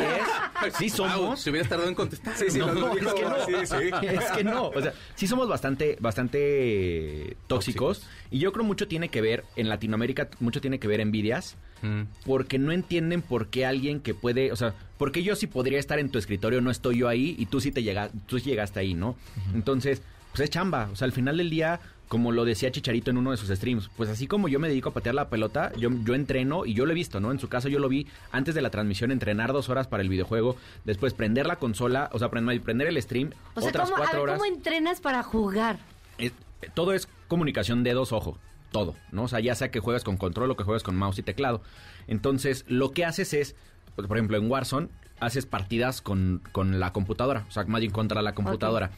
[0.66, 1.40] es, sí somos.
[1.40, 2.36] se hubiera tardado en contestar.
[2.36, 3.36] Sí, sí, No, no, es que no.
[3.46, 4.06] sí, sí.
[4.06, 9.08] Es que no, o sea, sí somos bastante, bastante tóxicos, y yo creo mucho tiene
[9.08, 12.02] que ver, en Latinoamérica, mucho tiene que ver envidias, Mm.
[12.26, 16.00] porque no entienden por qué alguien que puede, o sea, porque yo sí podría estar
[16.00, 18.80] en tu escritorio, no estoy yo ahí, y tú sí te llega, tú sí llegaste
[18.80, 19.14] ahí, ¿no?
[19.54, 20.02] Entonces,
[20.32, 21.78] pues es chamba, o sea, al final del día,
[22.08, 24.88] como lo decía Chicharito en uno de sus streams, pues así como yo me dedico
[24.88, 27.30] a patear la pelota, yo, yo entreno y yo lo he visto, ¿no?
[27.32, 30.08] En su caso yo lo vi antes de la transmisión, entrenar dos horas para el
[30.08, 33.96] videojuego, después prender la consola, o sea, prender, prender el stream, O sea, otras ¿cómo,
[33.96, 34.38] a cuatro ver, horas.
[34.40, 35.78] ¿cómo entrenas para jugar?
[36.18, 36.32] Es-
[36.74, 38.38] todo es comunicación dedos, ojo,
[38.72, 39.24] todo, ¿no?
[39.24, 41.62] O sea, ya sea que juegas con control o que juegas con mouse y teclado.
[42.06, 43.54] Entonces, lo que haces es,
[43.94, 44.88] pues, por ejemplo, en Warzone,
[45.20, 48.90] haces partidas con, con la computadora, o sea, más bien contra la computadora.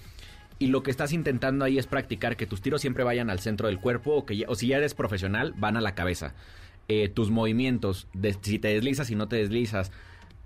[0.61, 3.67] Y lo que estás intentando ahí es practicar que tus tiros siempre vayan al centro
[3.67, 6.35] del cuerpo o que o si ya eres profesional, van a la cabeza.
[6.87, 8.09] Eh, tus movimientos,
[8.43, 9.91] si te deslizas y no te deslizas.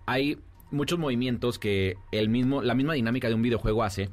[0.07, 0.39] Hay
[0.71, 4.09] muchos movimientos que el mismo, la misma dinámica de un videojuego hace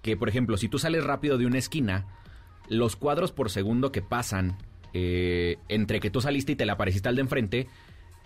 [0.00, 2.06] que, por ejemplo, si tú sales rápido de una esquina,
[2.68, 4.56] los cuadros por segundo que pasan
[4.94, 7.68] eh, entre que tú saliste y te le apareciste al de enfrente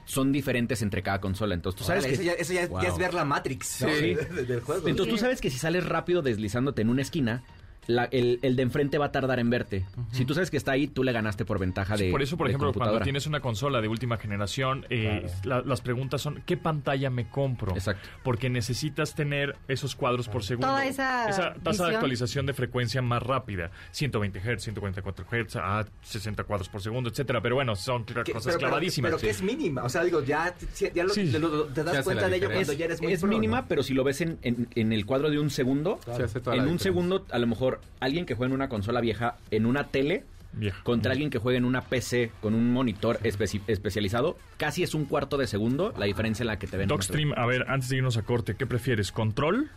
[0.07, 1.55] son diferentes entre cada consola.
[1.55, 2.23] Entonces tú sabes Órale, que...
[2.23, 2.81] eso ya, eso ya- Wow.
[2.83, 3.81] ya es ver la Matrix
[4.47, 4.89] del juego.
[4.89, 7.43] Entonces tú sabes que si sales rápido deslizándote en una esquina,
[7.87, 9.85] la- el, el de enfrente va a tardar en verte.
[10.13, 12.49] Si tú sabes que está ahí, tú le ganaste por ventaja de Por eso, por
[12.49, 17.11] ejemplo, cuando tienes una consola de última generación, eh, la- las preguntas son, ¿qué pantalla
[17.11, 17.73] me compro?
[17.75, 18.09] Exacto.
[18.23, 20.69] Porque necesitas tener esos cuadros por segundo.
[20.69, 23.71] Toda esa tasa de actualización de frecuencia más rápida.
[23.93, 27.41] 120 Hz, 144 Hz, a 60 cuadros por segundo, etcétera.
[27.41, 29.11] Pero bueno, son cosas pero, pero- clavadísimas.
[29.11, 29.85] Pero que es mínima.
[29.85, 30.55] O sea, digo, ya,
[31.03, 31.31] lo- Sí.
[31.31, 33.29] te, lo- te Se das cuenta de ello cuando es, ya eres muy es pro,
[33.29, 33.69] mínima, ¿no?
[33.69, 36.57] pero si lo ves en, en- en el cuadro de un segundo, Se hace toda
[36.57, 36.85] la en un diferencia.
[36.91, 40.83] segundo, a lo mejor alguien que juega en una consola vieja, en una tele, Vieja.
[40.85, 45.05] contra alguien que juega en una PC con un monitor especi- especializado, casi es un
[45.05, 46.89] cuarto de segundo la diferencia en la que te ven.
[46.89, 49.13] Docstream, a ver, antes de irnos a corte, ¿qué prefieres?
[49.13, 49.71] ¿Control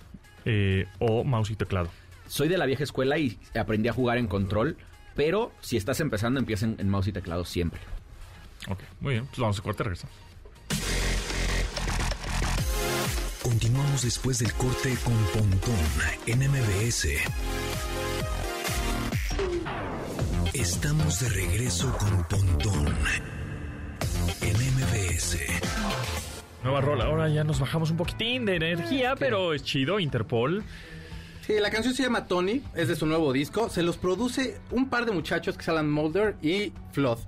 [0.45, 1.89] eh, o mouse y teclado?
[2.28, 4.78] Soy de la vieja escuela y aprendí a jugar en control,
[5.16, 7.82] pero si estás empezando, empieza en, en mouse y teclado siempre.
[8.68, 9.26] Ok, muy bien.
[9.26, 10.16] Pues vamos a corte, regresamos.
[13.41, 15.76] Continuamos después del corte con Pontón
[16.28, 17.08] en MBS.
[20.60, 22.93] Estamos de regreso con Pontón
[24.41, 25.38] en MBS.
[26.66, 27.05] Nueva rola.
[27.05, 30.01] Ahora ya nos bajamos un poquitín de energía, pero es chido.
[30.01, 30.66] Interpol.
[31.47, 33.70] Sí, la canción se llama Tony, es de su nuevo disco.
[33.70, 37.20] Se los produce un par de muchachos que es Alan Mulder y Flood.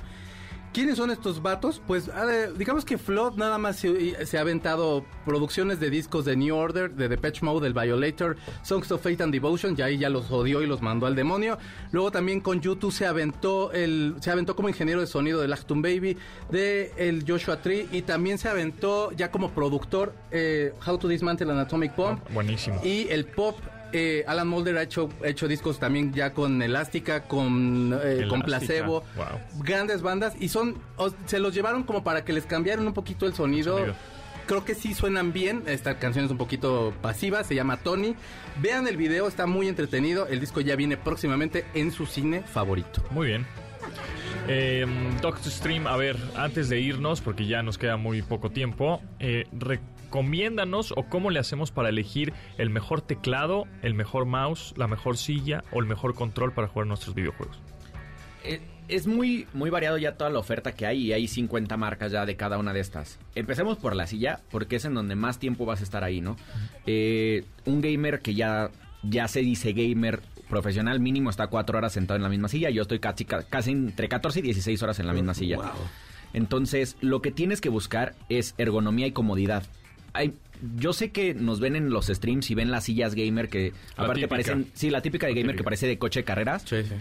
[0.73, 1.81] ¿Quiénes son estos vatos?
[1.85, 2.09] Pues
[2.57, 6.91] digamos que Flood nada más se, se ha aventado producciones de discos de New Order,
[6.91, 10.61] de Depeche Mode, del Violator, Songs of Fate and Devotion, y ahí ya los odió
[10.61, 11.57] y los mandó al demonio.
[11.91, 15.81] Luego también con YouTube se aventó el, se aventó como ingeniero de sonido del Acton
[15.81, 16.17] Baby,
[16.49, 21.51] de el Joshua Tree, y también se aventó ya como productor eh, How to Dismantle
[21.51, 22.19] an Atomic Bomb.
[22.33, 22.79] Buenísimo.
[22.83, 23.57] Y el pop,
[23.93, 29.03] eh, Alan Mulder ha hecho, hecho discos también ya con Elástica, con, eh, con Placebo.
[29.15, 29.63] wow.
[29.63, 30.33] Grandes bandas.
[30.39, 33.77] Y son, o- se los llevaron como para que les cambiaran un poquito el sonido.
[33.77, 33.95] Sonido.
[34.47, 35.63] Creo que sí suenan bien.
[35.67, 38.15] Esta canción es un poquito pasiva, se llama Tony.
[38.61, 40.27] Vean el video, está muy entretenido.
[40.27, 43.01] El disco ya viene próximamente en su cine favorito.
[43.11, 43.45] Muy bien.
[44.47, 44.85] Eh,
[45.21, 49.45] Doctor Stream, a ver, antes de irnos, porque ya nos queda muy poco tiempo, eh,
[50.11, 55.15] recomiéndanos o cómo le hacemos para elegir el mejor teclado, el mejor mouse, la mejor
[55.15, 57.57] silla o el mejor control para jugar nuestros videojuegos.
[58.43, 58.59] Eh,
[58.89, 62.25] Es muy, muy variado ya toda la oferta que hay y hay 50 marcas ya
[62.25, 63.19] de cada una de estas.
[63.35, 66.35] Empecemos por la silla, porque es en donde más tiempo vas a estar ahí, ¿no?
[66.85, 68.69] Eh, un gamer que ya,
[69.03, 72.69] ya se dice gamer profesional mínimo está cuatro horas sentado en la misma silla.
[72.69, 75.57] Yo estoy casi, casi entre 14 y 16 horas en la misma silla.
[76.33, 79.63] Entonces, lo que tienes que buscar es ergonomía y comodidad.
[80.13, 80.33] Hay,
[80.77, 84.03] yo sé que nos ven en los streams y ven las sillas gamer que La
[84.03, 84.29] aparte típica.
[84.29, 86.63] parecen, sí, la típica de La gamer que parece de coche de carreras.
[86.65, 86.95] Sí, sí.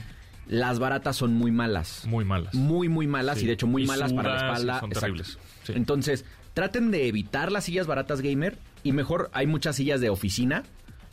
[0.47, 2.05] Las baratas son muy malas.
[2.07, 2.55] Muy malas.
[2.55, 3.45] Muy, muy malas Sí.
[3.45, 4.81] y de hecho muy Y malas para la espalda.
[4.81, 5.01] son Exacto.
[5.01, 5.39] terribles.
[5.65, 5.73] Sí.
[5.77, 10.65] Entonces, traten de evitar las sillas baratas gamer y mejor hay muchas sillas de oficina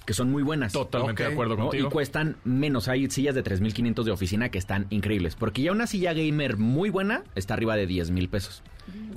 [0.06, 0.72] que son muy buenas.
[0.72, 1.64] Totalmente de acuerdo ¿no?
[1.66, 1.90] Y contigo.
[1.90, 2.88] cuestan menos.
[2.88, 5.36] Hay sillas de 3.500 de oficina que están increíbles.
[5.36, 8.64] Porque ya una silla gamer muy buena está arriba de 10 mil pesos.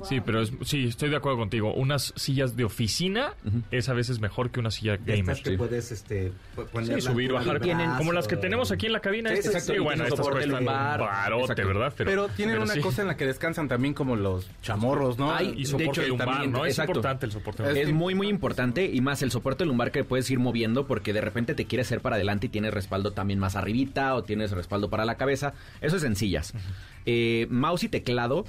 [0.03, 1.73] Sí, pero es- sí, estoy de acuerdo contigo.
[1.73, 3.33] Unas sillas de oficina
[3.69, 5.19] es a veces mejor que una silla De gamer.
[5.19, 5.57] estas que sí.
[5.57, 7.59] puedes este, po- poner Sí, subir, bajar.
[7.61, 9.29] Tienen como las que tenemos aquí en la cabina.
[9.31, 11.67] Sí, Estas- exacto, y bueno, estas cuestan barote, Exacto.
[11.67, 11.93] ¿verdad?
[11.97, 12.79] Pero, tienen una sí.
[12.81, 15.33] cosa en la que descansan también como los chamorros, ¿no?
[15.33, 16.65] Ay, Y De soporte hecho, lumbar, también, ¿no?
[16.65, 16.91] Es exacto.
[16.93, 17.83] importante el soporte Es lumbar.
[17.87, 21.21] Es muy, muy importante y más el soporte lumbar que puedes ir moviendo porque de
[21.21, 24.89] repente te quieres hacer para adelante y tienes respaldo también más arribita o tienes respaldo
[24.89, 25.53] para la cabeza.
[25.81, 26.53] Eso es sencillas.
[27.05, 28.45] Eh, mouse y teclado.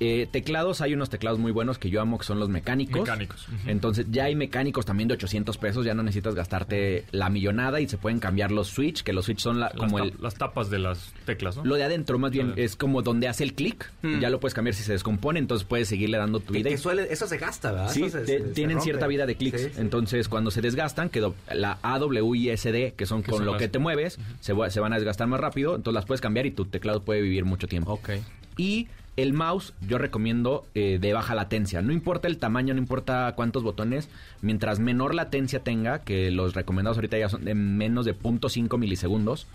[0.00, 3.00] Eh, teclados, hay unos teclados muy buenos que yo amo, que son los mecánicos.
[3.02, 3.46] Mecánicos.
[3.66, 7.88] Entonces ya hay mecánicos también de 800 pesos, ya no necesitas gastarte la millonada y
[7.88, 10.14] se pueden cambiar los switch, que los switch son la- Las, como tap- el...
[10.20, 11.64] las tapas de las teclas, ¿no?
[11.64, 13.90] Lo de adentro, más bien, es como donde hace el clic.
[14.02, 14.18] Mm.
[14.20, 16.68] Ya lo puedes cambiar si se descompone, entonces puedes seguirle dando tu vida.
[16.68, 17.90] que y- suele, eso se gasta, ¿verdad?
[17.90, 19.60] Sí, Eso se- te- se- se tienen cierta vida de clics.
[19.60, 19.80] Sí, sí.
[19.80, 23.36] Entonces, cuando se desgastan, que do- la A, W y S, D, que son con
[23.36, 25.76] son lo las- que te mueves, se, se van a desgastar más rápido.
[25.76, 27.92] Entonces, las puedes cambiar y tu teclado puede vivir mucho tiempo.
[27.92, 28.10] Ok.
[28.56, 31.82] Y el mouse, yo recomiendo eh, de baja latencia.
[31.82, 34.08] No importa el tamaño, no importa cuántos botones,
[34.42, 39.46] mientras menor latencia tenga, que los recomendados ahorita ya son de menos de 0.5 milisegundos,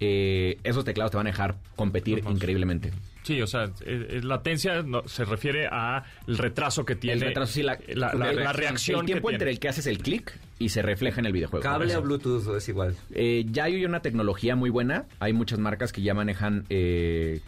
[0.00, 2.92] eh, esos teclados te van a dejar competir increíblemente.
[3.22, 7.14] Sí, o sea, eh, eh, latencia no- se refiere a el retraso que tiene.
[7.14, 9.52] el retraso, sí, la, la, la- la reacción El tiempo que entre tiene.
[9.52, 11.62] el que haces el clic y se refleja en el videojuego.
[11.62, 12.96] ¿Cable o Bluetooth es igual?
[13.14, 15.04] Eh, ya hay una tecnología muy buena.
[15.20, 16.64] Hay muchas marcas que ya manejan.
[16.68, 17.40] eh,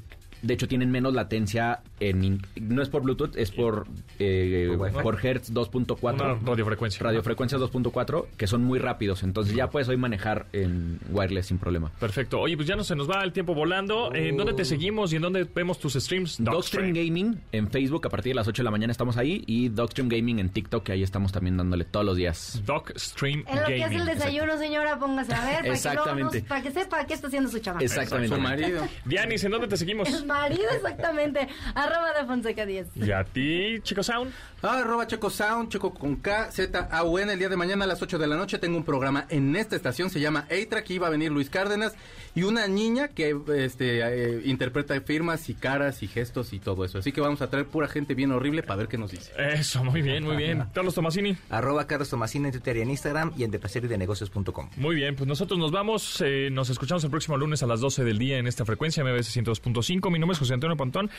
[0.44, 1.80] de hecho, tienen menos latencia.
[2.00, 3.86] En, no es por Bluetooth, es por,
[4.18, 6.40] eh, ¿Por Hertz Una 2.4.
[6.44, 7.02] radiofrecuencia.
[7.02, 9.22] Radiofrecuencias 2.4, que son muy rápidos.
[9.22, 11.90] Entonces ya puedes hoy manejar en wireless sin problema.
[11.98, 12.40] Perfecto.
[12.40, 14.14] Oye, pues ya no se nos va el tiempo volando.
[14.14, 16.42] ¿En dónde te seguimos y en dónde vemos tus streams?
[16.42, 19.42] Dogstream Gaming en Facebook a partir de las 8 de la mañana estamos ahí.
[19.46, 22.60] Y Dogstream Gaming en TikTok, que ahí estamos también dándole todos los días.
[22.66, 24.00] Dogstream En lo que es Gaming.
[24.00, 25.60] el desayuno, señora, póngase a ver.
[25.62, 26.14] Para Exactamente.
[26.14, 27.84] Que, luego nos- para que sepa qué está haciendo su chamaco.
[27.84, 28.34] Exactamente.
[28.34, 28.86] Su marido.
[29.04, 30.24] Dianis, ¿en dónde te seguimos?
[30.34, 31.48] Marido, exactamente.
[31.74, 32.88] Arroba de Fonseca 10.
[32.96, 34.32] Y a ti, Chico Sound.
[34.66, 37.30] Ah, arroba Checo Sound, Checo con K, Z, A, U, N.
[37.30, 39.76] El día de mañana a las 8 de la noche tengo un programa en esta
[39.76, 41.92] estación, se llama A-Track, iba a venir Luis Cárdenas
[42.34, 46.96] y una niña que este, eh, interpreta firmas y caras y gestos y todo eso.
[46.98, 49.32] Así que vamos a traer pura gente bien horrible para ver qué nos dice.
[49.36, 50.64] Eso, muy bien, muy bien.
[50.74, 51.36] Carlos Tomasini.
[51.50, 54.70] Arroba Carlos Tomasini en Twitter y en Instagram y en depaseriddenegocios.com.
[54.78, 56.22] Muy bien, pues nosotros nos vamos.
[56.24, 59.36] eh, nos escuchamos el próximo lunes a las 12 del día en esta frecuencia MBS
[59.36, 60.10] 102.5.
[60.10, 61.10] Mi nombre es José Antonio Pontón.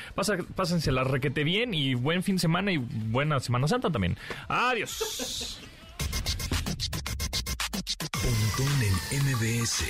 [0.56, 4.18] Pásense la requete bien y buen fin de semana y buena Semana Santa también.
[4.48, 5.60] Adiós.
[8.12, 8.68] Pontón
[9.12, 9.84] en MBS.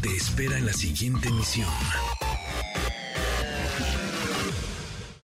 [0.00, 1.68] Te espera en la siguiente emisión.